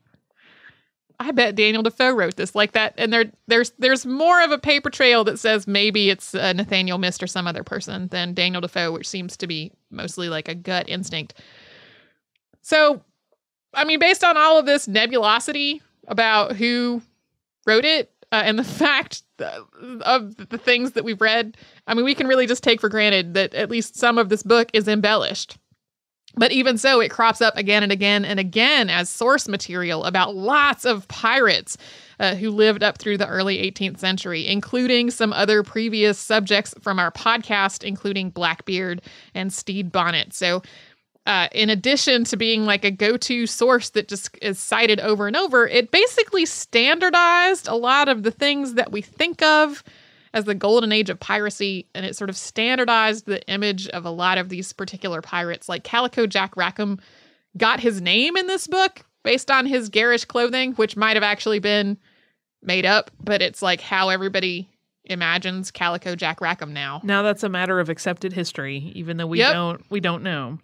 I 1.21 1.31
bet 1.31 1.55
Daniel 1.55 1.83
Defoe 1.83 2.13
wrote 2.13 2.37
this 2.37 2.55
like 2.55 2.73
that, 2.73 2.95
and 2.99 3.13
there 3.13 3.27
there's 3.47 3.73
there's 3.79 4.05
more 4.05 4.43
of 4.43 4.51
a 4.51 4.59
paper 4.59 4.91
trail 4.91 5.23
that 5.25 5.39
says 5.39 5.67
maybe 5.67 6.11
it's 6.11 6.35
uh, 6.35 6.53
Nathaniel 6.53 6.99
Mist 6.99 7.23
or 7.23 7.29
some 7.29 7.47
other 7.47 7.63
person 7.63 8.09
than 8.09 8.35
Daniel 8.35 8.61
Defoe, 8.61 8.93
which 8.93 9.09
seems 9.09 9.37
to 9.37 9.47
be 9.47 9.71
mostly 9.91 10.29
like 10.29 10.49
a 10.49 10.55
gut 10.55 10.89
instinct. 10.89 11.35
So 12.63 13.03
I 13.73 13.85
mean, 13.85 13.99
based 13.99 14.25
on 14.25 14.37
all 14.37 14.59
of 14.59 14.67
this 14.67 14.87
nebulosity 14.87 15.81
about 16.09 16.57
who 16.57 17.03
wrote 17.67 17.85
it 17.85 18.11
uh, 18.33 18.43
and 18.45 18.59
the 18.59 18.65
fact 18.65 19.23
of 19.39 20.37
the 20.37 20.59
things 20.59 20.93
that 20.93 21.05
we've 21.05 21.21
read, 21.21 21.57
I 21.87 21.95
mean, 21.95 22.05
we 22.05 22.15
can 22.15 22.27
really 22.27 22.47
just 22.47 22.63
take 22.63 22.81
for 22.81 22.89
granted 22.89 23.35
that 23.35 23.55
at 23.55 23.71
least 23.71 23.97
some 23.97 24.19
of 24.19 24.29
this 24.29 24.43
book 24.43 24.71
is 24.73 24.89
embellished. 24.89 25.59
But 26.37 26.51
even 26.51 26.79
so, 26.79 27.01
it 27.01 27.11
crops 27.11 27.41
up 27.41 27.57
again 27.57 27.83
and 27.83 27.93
again 27.93 28.25
and 28.25 28.41
again 28.41 28.91
as 28.91 29.09
source 29.09 29.47
material 29.47 30.05
about 30.05 30.35
lots 30.35 30.85
of 30.85 31.07
pirates 31.07 31.77
uh, 32.19 32.35
who 32.35 32.51
lived 32.51 32.83
up 32.83 32.99
through 32.99 33.19
the 33.19 33.29
early 33.29 33.59
18th 33.59 33.99
century, 33.99 34.47
including 34.47 35.11
some 35.11 35.33
other 35.33 35.63
previous 35.63 36.19
subjects 36.19 36.75
from 36.81 36.99
our 36.99 37.13
podcast, 37.13 37.85
including 37.85 38.31
Blackbeard 38.31 39.01
and 39.35 39.53
Stede 39.53 39.93
Bonnet. 39.93 40.35
So 40.35 40.63
uh, 41.27 41.49
in 41.53 41.71
addition 41.71 42.25
to 42.25 42.37
being 42.37 42.65
like 42.65 42.85
a 42.85 42.91
go 42.91 43.17
to 43.17 43.47
source 43.47 43.91
that 43.91 44.09
just 44.09 44.37
is 44.43 44.59
cited 44.59 45.01
over 45.01 45.27
and 45.27 45.37
over, 45.37 45.67
it 45.67 45.91
basically 45.91 46.45
standardized 46.45 47.67
a 47.67 47.75
lot 47.75 48.09
of 48.09 48.23
the 48.23 48.31
things 48.31 48.75
that 48.75 48.93
we 48.93 49.01
think 49.01 49.43
of 49.43 49.83
as 50.35 50.45
the 50.45 50.55
golden 50.55 50.93
age 50.93 51.09
of 51.09 51.19
piracy. 51.19 51.87
And 51.95 52.05
it 52.05 52.15
sort 52.17 52.29
of 52.29 52.37
standardized 52.37 53.25
the 53.25 53.47
image 53.49 53.89
of 53.89 54.05
a 54.05 54.11
lot 54.11 54.37
of 54.37 54.51
these 54.51 54.73
particular 54.73 55.23
pirates. 55.23 55.69
Like 55.69 55.85
Calico 55.85 56.27
Jack 56.27 56.57
Rackham 56.57 56.99
got 57.57 57.81
his 57.81 58.03
name 58.03 58.37
in 58.37 58.47
this 58.47 58.67
book 58.67 59.05
based 59.23 59.51
on 59.51 59.65
his 59.65 59.89
garish 59.89 60.27
clothing, 60.27 60.73
which 60.75 60.97
might 60.97 61.17
have 61.17 61.23
actually 61.23 61.59
been 61.59 61.97
made 62.63 62.85
up, 62.85 63.11
but 63.23 63.41
it's 63.41 63.63
like 63.63 63.81
how 63.81 64.11
everybody 64.11 64.69
imagines 65.05 65.71
Calico 65.71 66.17
Jack 66.17 66.41
Rackham 66.41 66.73
now. 66.73 67.01
Now 67.03 67.23
that's 67.23 67.43
a 67.43 67.49
matter 67.49 67.81
of 67.81 67.89
accepted 67.89 68.33
history, 68.33 68.93
even 68.95 69.17
though 69.17 69.27
we 69.27 69.39
yep. 69.39 69.53
don't 69.53 69.91
we 69.91 70.01
don't 70.01 70.23
know. 70.23 70.59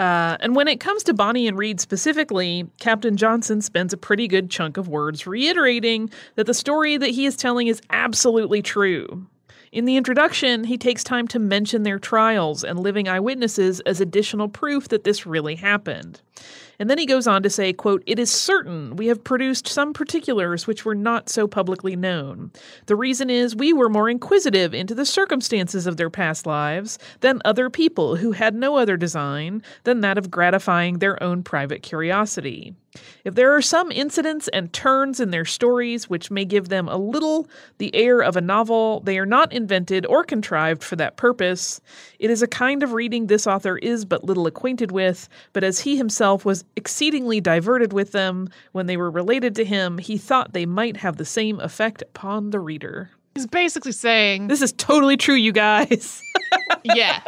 Uh, 0.00 0.38
and 0.40 0.56
when 0.56 0.66
it 0.66 0.80
comes 0.80 1.02
to 1.02 1.12
Bonny 1.12 1.46
and 1.46 1.58
Read 1.58 1.78
specifically, 1.78 2.66
Captain 2.80 3.18
Johnson 3.18 3.60
spends 3.60 3.92
a 3.92 3.98
pretty 3.98 4.26
good 4.26 4.48
chunk 4.48 4.78
of 4.78 4.88
words 4.88 5.26
reiterating 5.26 6.08
that 6.36 6.46
the 6.46 6.54
story 6.54 6.96
that 6.96 7.10
he 7.10 7.26
is 7.26 7.36
telling 7.36 7.66
is 7.66 7.82
absolutely 7.90 8.62
true. 8.62 9.26
In 9.72 9.84
the 9.84 9.98
introduction, 9.98 10.64
he 10.64 10.78
takes 10.78 11.04
time 11.04 11.28
to 11.28 11.38
mention 11.38 11.82
their 11.82 11.98
trials 11.98 12.64
and 12.64 12.80
living 12.80 13.08
eyewitnesses 13.08 13.80
as 13.80 14.00
additional 14.00 14.48
proof 14.48 14.88
that 14.88 15.04
this 15.04 15.26
really 15.26 15.54
happened. 15.54 16.22
And 16.80 16.88
then 16.88 16.96
he 16.96 17.04
goes 17.04 17.26
on 17.26 17.42
to 17.42 17.50
say, 17.50 17.74
quote, 17.74 18.02
It 18.06 18.18
is 18.18 18.30
certain 18.30 18.96
we 18.96 19.08
have 19.08 19.22
produced 19.22 19.68
some 19.68 19.92
particulars 19.92 20.66
which 20.66 20.86
were 20.86 20.94
not 20.94 21.28
so 21.28 21.46
publicly 21.46 21.94
known. 21.94 22.52
The 22.86 22.96
reason 22.96 23.28
is 23.28 23.54
we 23.54 23.74
were 23.74 23.90
more 23.90 24.08
inquisitive 24.08 24.72
into 24.72 24.94
the 24.94 25.04
circumstances 25.04 25.86
of 25.86 25.98
their 25.98 26.08
past 26.08 26.46
lives 26.46 26.98
than 27.20 27.42
other 27.44 27.68
people 27.68 28.16
who 28.16 28.32
had 28.32 28.54
no 28.54 28.76
other 28.76 28.96
design 28.96 29.62
than 29.84 30.00
that 30.00 30.16
of 30.16 30.30
gratifying 30.30 30.98
their 30.98 31.22
own 31.22 31.42
private 31.42 31.82
curiosity. 31.82 32.74
If 33.24 33.34
there 33.34 33.54
are 33.54 33.62
some 33.62 33.92
incidents 33.92 34.48
and 34.48 34.72
turns 34.72 35.20
in 35.20 35.30
their 35.30 35.44
stories 35.44 36.10
which 36.10 36.30
may 36.30 36.44
give 36.44 36.68
them 36.68 36.88
a 36.88 36.96
little 36.96 37.48
the 37.78 37.94
air 37.94 38.20
of 38.20 38.36
a 38.36 38.40
novel, 38.40 39.00
they 39.00 39.18
are 39.18 39.26
not 39.26 39.52
invented 39.52 40.06
or 40.06 40.24
contrived 40.24 40.82
for 40.82 40.96
that 40.96 41.16
purpose. 41.16 41.80
It 42.18 42.30
is 42.30 42.42
a 42.42 42.48
kind 42.48 42.82
of 42.82 42.92
reading 42.92 43.26
this 43.26 43.46
author 43.46 43.78
is 43.78 44.04
but 44.04 44.24
little 44.24 44.46
acquainted 44.46 44.90
with, 44.90 45.28
but 45.52 45.62
as 45.62 45.80
he 45.80 45.96
himself 45.96 46.44
was 46.44 46.64
exceedingly 46.76 47.40
diverted 47.40 47.92
with 47.92 48.12
them 48.12 48.48
when 48.72 48.86
they 48.86 48.96
were 48.96 49.10
related 49.10 49.54
to 49.56 49.64
him, 49.64 49.98
he 49.98 50.18
thought 50.18 50.52
they 50.52 50.66
might 50.66 50.98
have 50.98 51.16
the 51.16 51.24
same 51.24 51.60
effect 51.60 52.02
upon 52.02 52.50
the 52.50 52.60
reader. 52.60 53.10
He's 53.34 53.46
basically 53.46 53.92
saying, 53.92 54.48
This 54.48 54.62
is 54.62 54.72
totally 54.72 55.16
true, 55.16 55.34
you 55.34 55.52
guys. 55.52 56.22
yeah. 56.84 57.20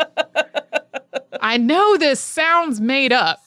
I 1.41 1.57
know 1.57 1.97
this 1.97 2.21
sounds 2.21 2.81
made 2.81 3.13
up, 3.13 3.41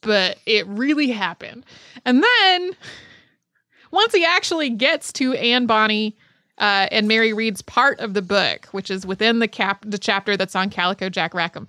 but 0.00 0.38
it 0.46 0.66
really 0.66 1.10
happened. 1.10 1.64
And 2.04 2.22
then 2.22 2.72
once 3.90 4.12
he 4.12 4.24
actually 4.24 4.70
gets 4.70 5.12
to 5.14 5.34
Anne 5.34 5.66
Bonny 5.66 6.16
uh, 6.58 6.88
and 6.90 7.08
Mary 7.08 7.32
Read's 7.32 7.62
part 7.62 7.98
of 8.00 8.14
the 8.14 8.22
book, 8.22 8.66
which 8.66 8.90
is 8.90 9.06
within 9.06 9.38
the 9.38 9.48
cap 9.48 9.84
the 9.86 9.98
chapter 9.98 10.36
that's 10.36 10.56
on 10.56 10.70
Calico 10.70 11.08
Jack 11.08 11.34
Rackham, 11.34 11.68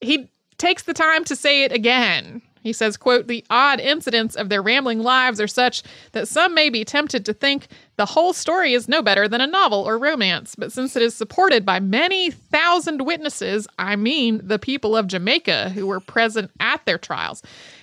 he 0.00 0.30
takes 0.58 0.84
the 0.84 0.94
time 0.94 1.24
to 1.24 1.36
say 1.36 1.64
it 1.64 1.72
again. 1.72 2.42
He 2.66 2.72
says, 2.72 2.96
quote, 2.96 3.28
the 3.28 3.44
odd 3.48 3.78
incidents 3.78 4.34
of 4.34 4.48
their 4.48 4.60
rambling 4.60 4.98
lives 4.98 5.40
are 5.40 5.46
such 5.46 5.84
that 6.10 6.26
some 6.26 6.52
may 6.52 6.68
be 6.68 6.84
tempted 6.84 7.24
to 7.24 7.32
think 7.32 7.68
the 7.94 8.06
whole 8.06 8.32
story 8.32 8.72
is 8.72 8.88
no 8.88 9.02
better 9.02 9.28
than 9.28 9.40
a 9.40 9.46
novel 9.46 9.84
or 9.84 9.98
romance. 9.98 10.56
But 10.56 10.72
since 10.72 10.96
it 10.96 11.02
is 11.02 11.14
supported 11.14 11.64
by 11.64 11.78
many 11.78 12.32
thousand 12.32 13.02
witnesses, 13.02 13.68
I 13.78 13.94
mean 13.94 14.40
the 14.42 14.58
people 14.58 14.96
of 14.96 15.06
Jamaica 15.06 15.70
who 15.70 15.86
were 15.86 16.00
present 16.00 16.50
at 16.58 16.84
their 16.86 16.98
trials 16.98 17.40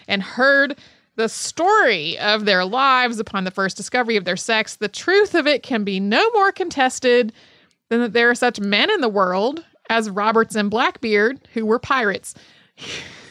and 0.10 0.22
heard 0.22 0.78
the 1.16 1.30
story 1.30 2.20
of 2.20 2.44
their 2.44 2.66
lives 2.66 3.22
upon 3.22 3.46
the 3.46 3.52
first 3.52 3.78
discovery 3.78 4.18
of 4.18 4.26
their 4.26 4.36
sex, 4.36 4.76
the 4.76 4.90
truth 4.90 5.34
of 5.34 5.48
it 5.48 5.64
can 5.64 5.86
be 5.86 6.02
no 6.02 6.30
more 6.32 6.52
contested 6.52 7.32
than 7.88 8.02
that 8.02 8.12
there 8.12 8.30
are 8.30 8.36
such 8.36 8.60
men 8.60 8.92
in 8.92 9.00
the 9.00 9.08
world 9.08 9.64
as 9.90 10.10
Roberts 10.10 10.56
and 10.56 10.70
Blackbeard 10.70 11.48
who 11.54 11.66
were 11.66 11.80
pirates 11.80 12.36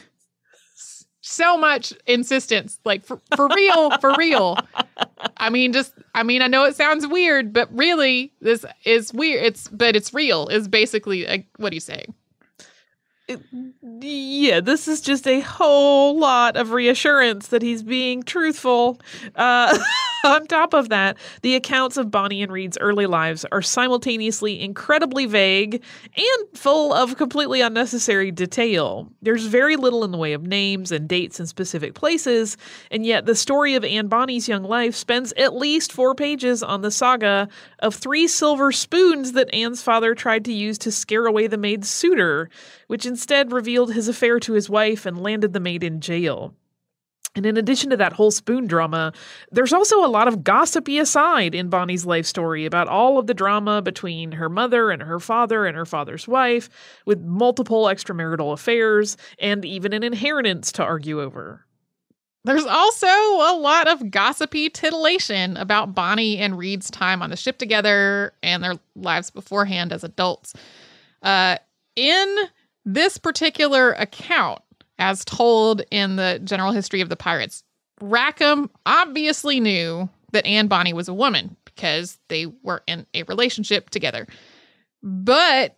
so 1.33 1.57
much 1.57 1.93
insistence 2.05 2.79
like 2.85 3.03
for, 3.03 3.19
for 3.35 3.47
real 3.55 3.97
for 3.99 4.13
real 4.17 4.57
i 5.37 5.49
mean 5.49 5.73
just 5.73 5.93
I 6.15 6.23
mean, 6.23 6.41
I 6.41 6.47
know 6.47 6.63
it 6.65 6.75
sounds 6.75 7.07
weird, 7.07 7.53
but 7.53 7.75
really, 7.75 8.31
this 8.39 8.65
is 8.85 9.11
weird. 9.13 9.43
It's 9.43 9.67
but 9.69 9.95
it's 9.95 10.13
real. 10.13 10.47
Is 10.47 10.67
basically 10.67 11.25
like, 11.25 11.47
what 11.57 11.71
are 11.71 11.75
you 11.75 11.81
saying? 11.81 12.13
yeah, 14.01 14.59
this 14.59 14.87
is 14.87 15.01
just 15.01 15.25
a 15.27 15.39
whole 15.39 16.19
lot 16.19 16.57
of 16.57 16.71
reassurance 16.71 17.47
that 17.47 17.61
he's 17.61 17.81
being 17.81 18.21
truthful. 18.21 18.99
Uh, 19.35 19.75
on 20.33 20.47
top 20.47 20.73
of 20.73 20.89
that, 20.89 21.17
the 21.41 21.55
accounts 21.55 21.97
of 21.97 22.09
Bonny 22.09 22.41
and 22.41 22.51
Read's 22.51 22.77
early 22.77 23.05
lives 23.05 23.45
are 23.51 23.61
simultaneously 23.61 24.61
incredibly 24.61 25.25
vague 25.25 25.83
and 26.15 26.57
full 26.57 26.93
of 26.93 27.17
completely 27.17 27.59
unnecessary 27.59 28.31
detail. 28.31 29.11
There's 29.21 29.45
very 29.45 29.75
little 29.75 30.05
in 30.05 30.11
the 30.11 30.17
way 30.17 30.31
of 30.31 30.47
names 30.47 30.91
and 30.91 31.09
dates 31.09 31.39
and 31.39 31.49
specific 31.49 31.93
places, 31.93 32.55
and 32.89 33.05
yet 33.05 33.25
the 33.25 33.35
story 33.35 33.75
of 33.75 33.83
Anne 33.83 34.07
Bonny's 34.07 34.47
young 34.47 34.63
life 34.63 34.95
spends 34.95 35.33
at 35.33 35.55
least 35.55 35.91
four 35.91 36.15
pages 36.15 36.63
on 36.63 36.81
the 36.81 36.91
saga 36.91 37.49
of 37.79 37.93
three 37.93 38.27
silver 38.27 38.71
spoons 38.71 39.33
that 39.33 39.53
Anne's 39.53 39.81
father 39.81 40.15
tried 40.15 40.45
to 40.45 40.53
use 40.53 40.77
to 40.79 40.91
scare 40.91 41.25
away 41.25 41.47
the 41.47 41.57
maid's 41.57 41.89
suitor 41.89 42.49
which 42.87 43.05
instead 43.05 43.51
revealed 43.51 43.93
his 43.93 44.07
affair 44.07 44.39
to 44.39 44.53
his 44.53 44.69
wife 44.69 45.05
and 45.05 45.21
landed 45.21 45.51
the 45.51 45.59
maid 45.59 45.83
in 45.83 45.99
jail. 45.99 46.53
And 47.35 47.45
in 47.45 47.57
addition 47.57 47.89
to 47.89 47.97
that 47.97 48.13
whole 48.13 48.31
spoon 48.31 48.67
drama, 48.67 49.11
there's 49.51 49.73
also 49.73 50.05
a 50.05 50.07
lot 50.07 50.27
of 50.27 50.43
gossipy 50.43 50.99
aside 50.99 51.55
in 51.55 51.69
Bonny's 51.69 52.05
life 52.05 52.25
story 52.25 52.65
about 52.65 52.87
all 52.87 53.17
of 53.17 53.25
the 53.25 53.33
drama 53.33 53.81
between 53.81 54.33
her 54.33 54.49
mother 54.49 54.91
and 54.91 55.01
her 55.01 55.19
father 55.19 55.65
and 55.65 55.75
her 55.75 55.85
father's 55.85 56.27
wife, 56.27 56.69
with 57.05 57.21
multiple 57.21 57.85
extramarital 57.85 58.53
affairs 58.53 59.17
and 59.39 59.65
even 59.65 59.93
an 59.93 60.03
inheritance 60.03 60.71
to 60.73 60.83
argue 60.83 61.21
over. 61.21 61.65
There's 62.45 62.65
also 62.65 63.07
a 63.07 63.57
lot 63.57 63.87
of 63.87 64.11
gossipy 64.11 64.69
titillation 64.69 65.55
about 65.57 65.95
Bonny 65.95 66.37
and 66.37 66.57
Read's 66.57 66.91
time 66.91 67.21
on 67.21 67.29
the 67.29 67.37
ship 67.37 67.57
together 67.57 68.33
and 68.43 68.61
their 68.61 68.75
lives 68.95 69.31
beforehand 69.31 69.93
as 69.93 70.03
adults. 70.03 70.53
Uh, 71.21 71.57
in 71.95 72.35
this 72.83 73.17
particular 73.17 73.93
account, 73.93 74.61
as 74.99 75.25
told 75.25 75.81
in 75.91 76.15
the 76.15 76.39
general 76.43 76.71
history 76.71 77.01
of 77.01 77.09
the 77.09 77.15
pirates, 77.15 77.63
Rackham 78.01 78.69
obviously 78.85 79.59
knew 79.59 80.09
that 80.31 80.45
Anne 80.45 80.67
Bonny 80.67 80.93
was 80.93 81.07
a 81.07 81.13
woman 81.13 81.55
because 81.65 82.19
they 82.29 82.47
were 82.63 82.83
in 82.87 83.05
a 83.13 83.23
relationship 83.23 83.89
together. 83.89 84.27
But 85.01 85.77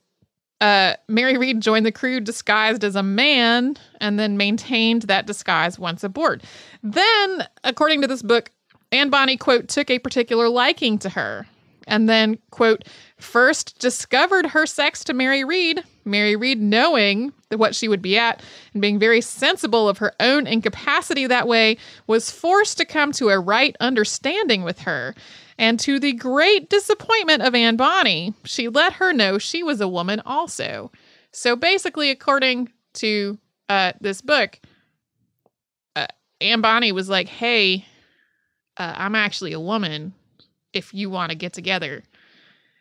uh, 0.61 0.95
Mary 1.07 1.37
Read 1.37 1.61
joined 1.61 1.85
the 1.85 1.91
crew 1.91 2.19
disguised 2.19 2.83
as 2.83 2.95
a 2.95 3.03
man 3.03 3.75
and 3.99 4.19
then 4.19 4.37
maintained 4.37 5.03
that 5.03 5.27
disguise 5.27 5.77
once 5.77 6.03
aboard. 6.03 6.43
Then, 6.81 7.47
according 7.63 8.01
to 8.01 8.07
this 8.07 8.21
book, 8.21 8.51
Anne 8.91 9.09
Bonny, 9.09 9.35
quote, 9.35 9.67
took 9.67 9.89
a 9.89 9.99
particular 9.99 10.47
liking 10.47 10.97
to 10.99 11.09
her 11.09 11.47
and 11.87 12.09
then, 12.09 12.39
quote, 12.51 12.85
first 13.19 13.79
discovered 13.79 14.47
her 14.47 14.65
sex 14.65 15.03
to 15.05 15.13
Mary 15.13 15.43
Read, 15.43 15.83
Mary 16.05 16.35
Read 16.35 16.61
knowing 16.61 17.33
what 17.49 17.75
she 17.75 17.87
would 17.87 18.01
be 18.01 18.17
at 18.17 18.41
and 18.73 18.81
being 18.81 18.99
very 18.99 19.21
sensible 19.21 19.89
of 19.89 19.97
her 19.97 20.13
own 20.19 20.47
incapacity 20.47 21.27
that 21.27 21.47
way, 21.47 21.77
was 22.07 22.31
forced 22.31 22.77
to 22.77 22.85
come 22.85 23.11
to 23.13 23.29
a 23.29 23.39
right 23.39 23.75
understanding 23.79 24.63
with 24.63 24.79
her. 24.79 25.15
And 25.57 25.79
to 25.81 25.99
the 25.99 26.13
great 26.13 26.69
disappointment 26.69 27.41
of 27.41 27.55
Anne 27.55 27.77
Bonny, 27.77 28.33
she 28.43 28.67
let 28.67 28.93
her 28.93 29.13
know 29.13 29.37
she 29.37 29.63
was 29.63 29.81
a 29.81 29.87
woman 29.87 30.21
also. 30.25 30.91
So 31.31 31.55
basically, 31.55 32.11
according 32.11 32.69
to 32.95 33.37
uh, 33.69 33.93
this 34.01 34.21
book, 34.21 34.59
uh, 35.95 36.07
Anne 36.41 36.61
Bonny 36.61 36.91
was 36.91 37.09
like, 37.09 37.27
hey, 37.27 37.85
uh, 38.77 38.93
I'm 38.97 39.15
actually 39.15 39.53
a 39.53 39.59
woman 39.59 40.13
if 40.73 40.93
you 40.93 41.09
want 41.09 41.31
to 41.31 41.37
get 41.37 41.53
together. 41.53 42.03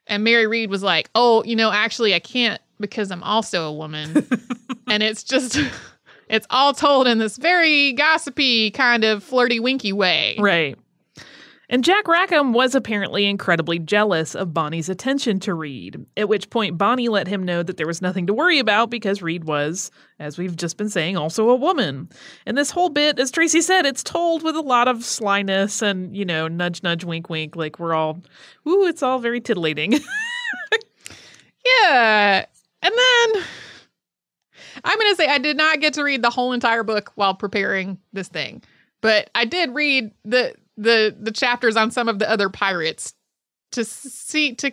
And 0.07 0.25
Mary 0.25 0.47
Read 0.47 0.69
was 0.69 0.83
like, 0.83 1.09
"Oh, 1.15 1.43
you 1.45 1.57
know, 1.57 1.71
actually 1.73 2.15
I 2.15 2.19
can't 2.19 2.61
because 2.79 3.11
I'm 3.11 3.23
also 3.23 3.69
a 3.69 3.73
woman." 3.73 4.27
and 4.89 5.03
it's 5.03 5.23
just 5.23 5.59
it's 6.29 6.47
all 6.51 6.73
told 6.73 7.07
in 7.07 7.19
this 7.19 7.37
very 7.37 7.93
gossipy 7.93 8.71
kind 8.71 9.05
of 9.05 9.23
flirty 9.23 9.61
winky 9.61 9.93
way. 9.93 10.37
Right. 10.39 10.77
And 11.71 11.83
Jack 11.83 12.07
Rackham 12.07 12.53
was 12.53 12.75
apparently 12.75 13.25
incredibly 13.25 13.79
jealous 13.79 14.35
of 14.35 14.53
Bonny's 14.53 14.91
attention 14.91 15.41
to 15.41 15.55
Read, 15.55 16.05
at 16.17 16.29
which 16.29 16.51
point 16.51 16.77
Bonny 16.77 17.09
let 17.09 17.27
him 17.27 17.43
know 17.43 17.63
that 17.63 17.79
there 17.79 17.87
was 17.87 18.03
nothing 18.03 18.27
to 18.27 18.35
worry 18.35 18.59
about 18.59 18.91
because 18.91 19.23
Read 19.23 19.45
was, 19.45 19.91
as 20.19 20.37
we've 20.37 20.57
just 20.57 20.77
been 20.77 20.91
saying, 20.91 21.17
also 21.17 21.49
a 21.49 21.57
woman. 21.57 22.11
And 22.45 22.59
this 22.59 22.71
whole 22.71 22.91
bit, 22.91 23.19
as 23.19 23.31
Tracy 23.31 23.63
said, 23.63 23.87
it's 23.87 24.03
told 24.03 24.43
with 24.43 24.57
a 24.57 24.61
lot 24.61 24.89
of 24.89 25.05
slyness 25.05 25.81
and, 25.81 26.15
you 26.15 26.27
know, 26.27 26.49
nudge, 26.49 26.83
nudge, 26.83 27.05
wink, 27.05 27.31
wink. 27.31 27.57
Like 27.57 27.79
we're 27.79 27.95
all, 27.95 28.23
ooh, 28.69 28.87
it's 28.87 29.03
all 29.03 29.19
very 29.19 29.41
titillating. 29.41 29.95
yeah. 31.83 32.45
And 32.85 32.93
then 32.95 33.43
I'm 34.85 34.99
going 34.99 35.13
to 35.13 35.17
say 35.17 35.27
I 35.27 35.39
did 35.39 35.57
not 35.57 35.81
get 35.81 35.95
to 35.95 36.05
read 36.05 36.23
the 36.23 36.31
whole 36.31 36.53
entire 36.53 36.83
book 36.83 37.13
while 37.15 37.35
preparing 37.35 37.99
this 38.13 38.29
thing, 38.29 38.63
but 39.01 39.31
I 39.35 39.47
did 39.47 39.75
read 39.75 40.13
the 40.25 40.55
the 40.77 41.17
the 41.19 41.33
chapters 41.33 41.77
on 41.77 41.91
some 41.91 42.09
of 42.09 42.19
the 42.19 42.29
other 42.29 42.51
pirates 42.51 43.15
to 43.73 43.85
see 43.85 44.55
to 44.55 44.71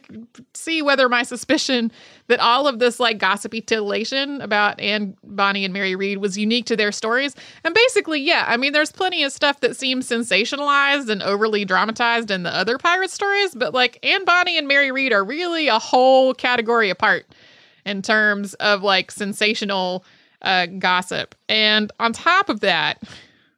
see 0.54 0.82
whether 0.82 1.08
my 1.10 1.24
suspicion 1.24 1.92
that 2.28 2.40
all 2.40 2.68
of 2.68 2.80
this 2.80 3.00
like 3.00 3.18
gossipy 3.18 3.62
titillation 3.62 4.42
about 4.42 4.80
Anne 4.80 5.16
Bonny 5.24 5.64
and 5.64 5.74
Mary 5.74 5.96
Read 5.96 6.18
was 6.18 6.38
unique 6.38 6.66
to 6.66 6.76
their 6.76 6.92
stories. 6.92 7.36
And 7.64 7.74
basically, 7.74 8.20
yeah, 8.20 8.46
I 8.48 8.58
mean 8.58 8.74
there's 8.74 8.92
plenty 8.92 9.24
of 9.24 9.32
stuff 9.32 9.62
that 9.62 9.78
seems 9.78 10.08
sensationalized 10.10 11.10
and 11.10 11.24
overly 11.24 11.66
dramatized 11.66 12.30
in 12.30 12.44
the 12.44 12.56
other 12.56 12.78
pirate 12.78 13.10
stories, 13.10 13.56
but 13.56 13.74
like 13.74 13.98
Anne 14.04 14.26
Bonny 14.26 14.58
and 14.58 14.68
Mary 14.68 14.92
Read 14.92 15.14
are 15.14 15.24
really 15.24 15.68
a 15.68 15.80
whole 15.80 16.34
category 16.34 16.90
apart 16.90 17.26
in 17.86 18.02
terms 18.02 18.54
of 18.56 18.84
like 18.84 19.12
sensational 19.12 20.04
uh, 20.42 20.66
gossip. 20.66 21.36
And 21.50 21.92
on 22.00 22.14
top 22.14 22.50
of 22.50 22.62
that, 22.62 23.02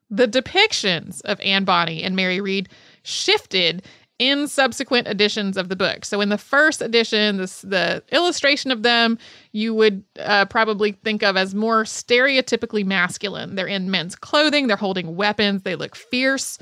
the 0.09 0.27
depictions 0.27 1.21
of 1.23 1.39
Anne 1.41 1.63
Bonny 1.65 2.03
and 2.03 2.15
Mary 2.15 2.41
Read 2.41 2.69
shifted 3.03 3.83
in 4.19 4.47
subsequent 4.47 5.07
editions 5.07 5.57
of 5.57 5.69
the 5.69 5.75
book. 5.75 6.05
So 6.05 6.21
in 6.21 6.29
the 6.29 6.37
first 6.37 6.81
edition, 6.81 7.37
this, 7.37 7.61
the 7.61 8.03
illustration 8.11 8.71
of 8.71 8.83
them 8.83 9.17
you 9.51 9.73
would 9.73 10.03
uh, 10.19 10.45
probably 10.45 10.93
think 11.03 11.23
of 11.23 11.35
as 11.35 11.55
more 11.55 11.83
stereotypically 11.83 12.85
masculine. 12.85 13.55
They're 13.55 13.67
in 13.67 13.89
men's 13.89 14.15
clothing, 14.15 14.67
they're 14.67 14.77
holding 14.77 15.15
weapons, 15.15 15.63
they 15.63 15.75
look 15.75 15.95
fierce. 15.95 16.59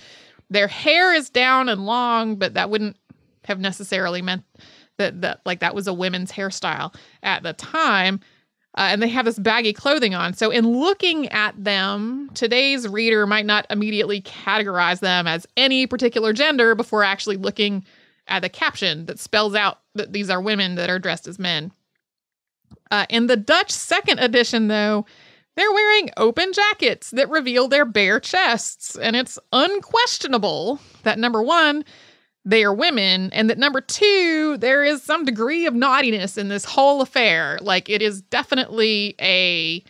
Their 0.49 0.67
hair 0.67 1.13
is 1.13 1.29
down 1.29 1.69
and 1.69 1.85
long, 1.85 2.35
but 2.35 2.53
that 2.55 2.69
wouldn't 2.69 2.97
have 3.45 3.59
necessarily 3.59 4.21
meant 4.21 4.43
that 5.01 5.21
that 5.21 5.41
like 5.45 5.59
that 5.59 5.75
was 5.75 5.87
a 5.87 5.93
women's 5.93 6.31
hairstyle 6.31 6.95
at 7.23 7.43
the 7.43 7.53
time. 7.53 8.19
Uh, 8.77 8.87
and 8.89 9.01
they 9.01 9.09
have 9.09 9.25
this 9.25 9.37
baggy 9.37 9.73
clothing 9.73 10.15
on. 10.15 10.33
So, 10.33 10.49
in 10.49 10.65
looking 10.65 11.27
at 11.27 11.61
them, 11.61 12.29
today's 12.33 12.87
reader 12.87 13.27
might 13.27 13.45
not 13.45 13.65
immediately 13.69 14.21
categorize 14.21 15.01
them 15.01 15.27
as 15.27 15.45
any 15.57 15.87
particular 15.87 16.31
gender 16.31 16.73
before 16.73 17.03
actually 17.03 17.35
looking 17.35 17.83
at 18.27 18.41
the 18.41 18.49
caption 18.49 19.07
that 19.07 19.19
spells 19.19 19.55
out 19.55 19.79
that 19.95 20.13
these 20.13 20.29
are 20.29 20.41
women 20.41 20.75
that 20.75 20.89
are 20.89 20.99
dressed 20.99 21.27
as 21.27 21.37
men. 21.37 21.73
Uh, 22.89 23.05
in 23.09 23.27
the 23.27 23.35
Dutch 23.35 23.71
second 23.71 24.19
edition, 24.19 24.69
though, 24.69 25.05
they're 25.55 25.71
wearing 25.71 26.09
open 26.15 26.53
jackets 26.53 27.11
that 27.11 27.29
reveal 27.29 27.67
their 27.67 27.85
bare 27.85 28.19
chests. 28.19 28.95
And 28.95 29.15
it's 29.15 29.37
unquestionable 29.51 30.79
that 31.03 31.19
number 31.19 31.43
one, 31.43 31.83
they 32.43 32.63
are 32.63 32.73
women 32.73 33.29
and 33.33 33.49
that 33.49 33.57
number 33.57 33.81
two 33.81 34.57
there 34.57 34.83
is 34.83 35.03
some 35.03 35.25
degree 35.25 35.65
of 35.65 35.75
naughtiness 35.75 36.37
in 36.37 36.47
this 36.47 36.65
whole 36.65 37.01
affair 37.01 37.59
like 37.61 37.89
it 37.89 38.01
is 38.01 38.21
definitely 38.23 39.15
a 39.21 39.83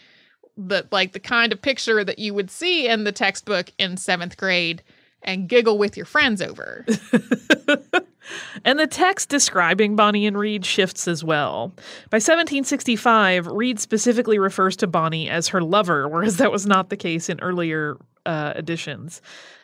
the 0.57 0.85
like 0.91 1.13
the 1.13 1.19
kind 1.19 1.53
of 1.53 1.61
picture 1.61 2.03
that 2.03 2.19
you 2.19 2.33
would 2.33 2.51
see 2.51 2.87
in 2.87 3.03
the 3.03 3.11
textbook 3.11 3.71
in 3.77 3.95
seventh 3.95 4.35
grade 4.37 4.83
and 5.23 5.47
giggle 5.47 5.77
with 5.77 5.95
your 5.95 6.05
friends 6.05 6.41
over 6.41 6.85
and 8.65 8.79
the 8.79 8.87
text 8.87 9.29
describing 9.29 9.95
Bonny 9.95 10.25
and 10.25 10.37
Read 10.37 10.65
shifts 10.65 11.07
as 11.07 11.23
well. 11.23 11.69
By 12.09 12.17
1765, 12.17 13.47
Read 13.47 13.79
specifically 13.79 14.39
refers 14.39 14.75
to 14.77 14.87
Bonny 14.87 15.29
as 15.29 15.49
her 15.49 15.61
lover, 15.61 16.07
whereas 16.07 16.37
that 16.37 16.51
was 16.51 16.65
not 16.65 16.89
the 16.89 16.97
case 16.97 17.29
in 17.29 17.39
earlier 17.39 17.97
uh, 18.25 18.53
editions. 18.55 19.21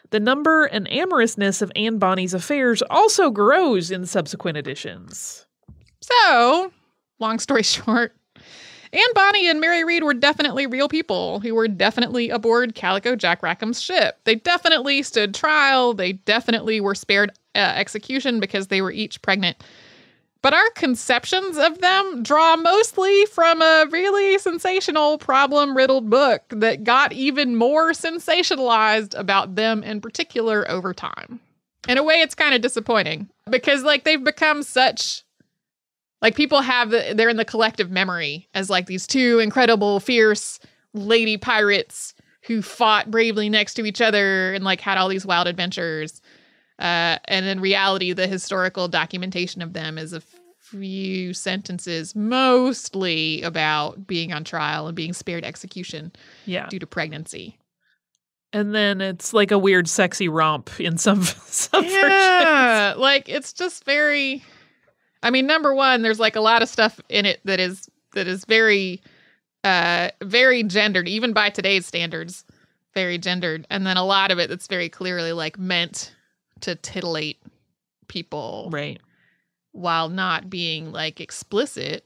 The 0.09 0.19
number 0.19 0.65
and 0.65 0.91
amorousness 0.91 1.61
of 1.61 1.71
Anne 1.75 1.97
Bonny's 1.97 2.33
affairs 2.33 2.81
also 2.89 3.29
grows 3.29 3.91
in 3.91 4.05
subsequent 4.05 4.57
editions. 4.57 5.45
So, 6.01 6.71
long 7.19 7.39
story 7.39 7.63
short, 7.63 8.15
Anne 8.93 9.13
Bonny 9.13 9.49
and 9.49 9.59
Mary 9.59 9.83
Read 9.83 10.03
were 10.03 10.13
definitely 10.13 10.65
real 10.65 10.87
people 10.87 11.39
who 11.41 11.53
were 11.53 11.67
definitely 11.67 12.29
aboard 12.29 12.73
Calico 12.73 13.15
Jack 13.15 13.41
Rackham's 13.41 13.81
ship. 13.81 14.19
They 14.23 14.35
definitely 14.35 15.03
stood 15.03 15.35
trial. 15.35 15.93
They 15.93 16.13
definitely 16.13 16.79
were 16.79 16.95
spared 16.95 17.31
uh, 17.53 17.59
execution 17.59 18.39
because 18.39 18.67
they 18.67 18.81
were 18.81 18.91
each 18.91 19.21
pregnant 19.21 19.61
but 20.41 20.53
our 20.53 20.69
conceptions 20.71 21.57
of 21.57 21.79
them 21.79 22.23
draw 22.23 22.55
mostly 22.55 23.25
from 23.27 23.61
a 23.61 23.85
really 23.91 24.37
sensational, 24.37 25.17
problem 25.17 25.75
riddled 25.75 26.09
book 26.09 26.41
that 26.49 26.83
got 26.83 27.13
even 27.13 27.55
more 27.55 27.91
sensationalized 27.91 29.17
about 29.17 29.55
them 29.55 29.83
in 29.83 30.01
particular 30.01 30.69
over 30.69 30.93
time. 30.93 31.39
In 31.87 31.97
a 31.97 32.03
way, 32.03 32.15
it's 32.15 32.35
kind 32.35 32.53
of 32.53 32.61
disappointing 32.61 33.29
because 33.49 33.83
like 33.83 34.03
they've 34.03 34.23
become 34.23 34.63
such 34.63 35.23
like 36.21 36.35
people 36.35 36.61
have 36.61 36.89
the, 36.89 37.13
they're 37.15 37.29
in 37.29 37.37
the 37.37 37.45
collective 37.45 37.91
memory 37.91 38.47
as 38.53 38.69
like 38.69 38.87
these 38.87 39.05
two 39.07 39.39
incredible, 39.39 39.99
fierce 39.99 40.59
lady 40.93 41.37
pirates 41.37 42.13
who 42.41 42.61
fought 42.61 43.11
bravely 43.11 43.49
next 43.49 43.75
to 43.75 43.85
each 43.85 44.01
other 44.01 44.53
and 44.53 44.63
like 44.63 44.81
had 44.81 44.97
all 44.97 45.09
these 45.09 45.25
wild 45.25 45.47
adventures. 45.47 46.21
Uh, 46.79 47.17
and 47.25 47.45
in 47.45 47.59
reality, 47.59 48.13
the 48.13 48.27
historical 48.27 48.87
documentation 48.87 49.61
of 49.61 49.73
them 49.73 49.97
is 49.97 50.13
a 50.13 50.21
few 50.59 51.33
sentences, 51.33 52.15
mostly 52.15 53.41
about 53.41 54.05
being 54.05 54.33
on 54.33 54.43
trial 54.43 54.87
and 54.87 54.95
being 54.95 55.13
spared 55.13 55.43
execution 55.45 56.11
Yeah. 56.45 56.67
due 56.67 56.79
to 56.79 56.87
pregnancy. 56.87 57.57
And 58.53 58.73
then 58.75 59.01
it's 59.01 59.33
like 59.33 59.51
a 59.51 59.57
weird 59.57 59.87
sexy 59.89 60.29
romp 60.29 60.79
in 60.79 60.97
some 60.97 61.23
some 61.45 61.83
versions. 61.83 61.93
Yeah, 61.93 62.93
like 62.97 63.27
it's 63.29 63.53
just 63.53 63.83
very. 63.83 64.43
I 65.23 65.31
mean, 65.31 65.47
number 65.47 65.73
one, 65.73 66.01
there's 66.03 66.19
like 66.19 66.35
a 66.35 66.41
lot 66.41 66.61
of 66.61 66.69
stuff 66.69 66.99
in 67.09 67.25
it 67.25 67.39
that 67.45 67.59
is 67.59 67.89
that 68.13 68.27
is 68.27 68.45
very, 68.45 69.01
uh, 69.63 70.09
very 70.23 70.63
gendered, 70.63 71.07
even 71.09 71.33
by 71.33 71.49
today's 71.49 71.85
standards, 71.85 72.45
very 72.93 73.17
gendered, 73.17 73.67
and 73.69 73.85
then 73.85 73.97
a 73.97 74.05
lot 74.05 74.31
of 74.31 74.39
it 74.39 74.49
that's 74.49 74.67
very 74.67 74.89
clearly 74.89 75.33
like 75.33 75.59
meant 75.59 76.13
to 76.61 76.75
titillate 76.75 77.37
people, 78.07 78.69
Right. 78.71 78.99
while 79.71 80.09
not 80.09 80.49
being 80.49 80.91
like 80.91 81.19
explicit, 81.19 82.05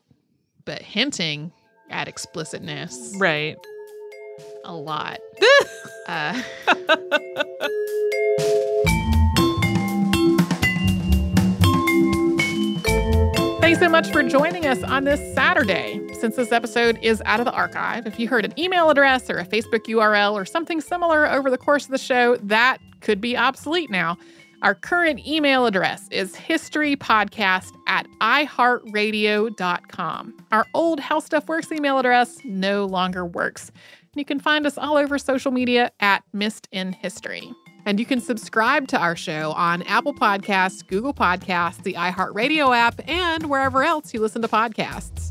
but 0.65 0.81
hinting 0.81 1.51
at 1.89 2.07
explicitness 2.07 3.13
Right. 3.17 3.57
a 4.65 4.73
lot. 4.73 5.19
uh, 6.07 6.41
Thanks 13.61 13.79
so 13.79 13.87
much 13.89 14.11
for 14.11 14.23
joining 14.23 14.65
us 14.65 14.81
on 14.83 15.03
this 15.03 15.19
Saturday. 15.35 15.99
Since 16.19 16.35
this 16.35 16.51
episode 16.51 16.97
is 17.01 17.21
out 17.25 17.39
of 17.39 17.45
the 17.45 17.51
archive, 17.53 18.05
if 18.07 18.19
you 18.19 18.27
heard 18.27 18.43
an 18.43 18.57
email 18.59 18.89
address 18.89 19.29
or 19.29 19.37
a 19.37 19.45
Facebook 19.45 19.85
URL 19.85 20.33
or 20.33 20.45
something 20.45 20.81
similar 20.81 21.29
over 21.29 21.49
the 21.49 21.57
course 21.57 21.85
of 21.85 21.91
the 21.91 21.97
show, 21.97 22.35
that 22.37 22.77
could 23.01 23.21
be 23.21 23.37
obsolete 23.37 23.89
now. 23.91 24.17
Our 24.61 24.75
current 24.75 25.25
email 25.25 25.65
address 25.65 26.07
is 26.11 26.35
historypodcast 26.35 27.71
at 27.87 28.05
iheartradio.com. 28.21 30.37
Our 30.51 30.67
old 30.75 30.99
How 30.99 31.19
Stuff 31.19 31.47
Works 31.47 31.71
email 31.71 31.97
address 31.97 32.37
no 32.43 32.85
longer 32.85 33.25
works. 33.25 33.71
You 34.13 34.23
can 34.23 34.39
find 34.39 34.67
us 34.67 34.77
all 34.77 34.97
over 34.97 35.17
social 35.17 35.51
media 35.51 35.91
at 35.99 36.23
Missed 36.31 36.67
in 36.71 36.93
History. 36.93 37.51
And 37.87 37.99
you 37.99 38.05
can 38.05 38.21
subscribe 38.21 38.87
to 38.89 38.99
our 38.99 39.15
show 39.15 39.53
on 39.53 39.81
Apple 39.83 40.13
Podcasts, 40.13 40.85
Google 40.85 41.15
Podcasts, 41.15 41.81
the 41.81 41.93
iHeartRadio 41.93 42.77
app, 42.77 43.01
and 43.07 43.49
wherever 43.49 43.83
else 43.83 44.13
you 44.13 44.19
listen 44.19 44.43
to 44.43 44.47
podcasts. 44.47 45.30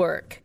work. 0.01 0.41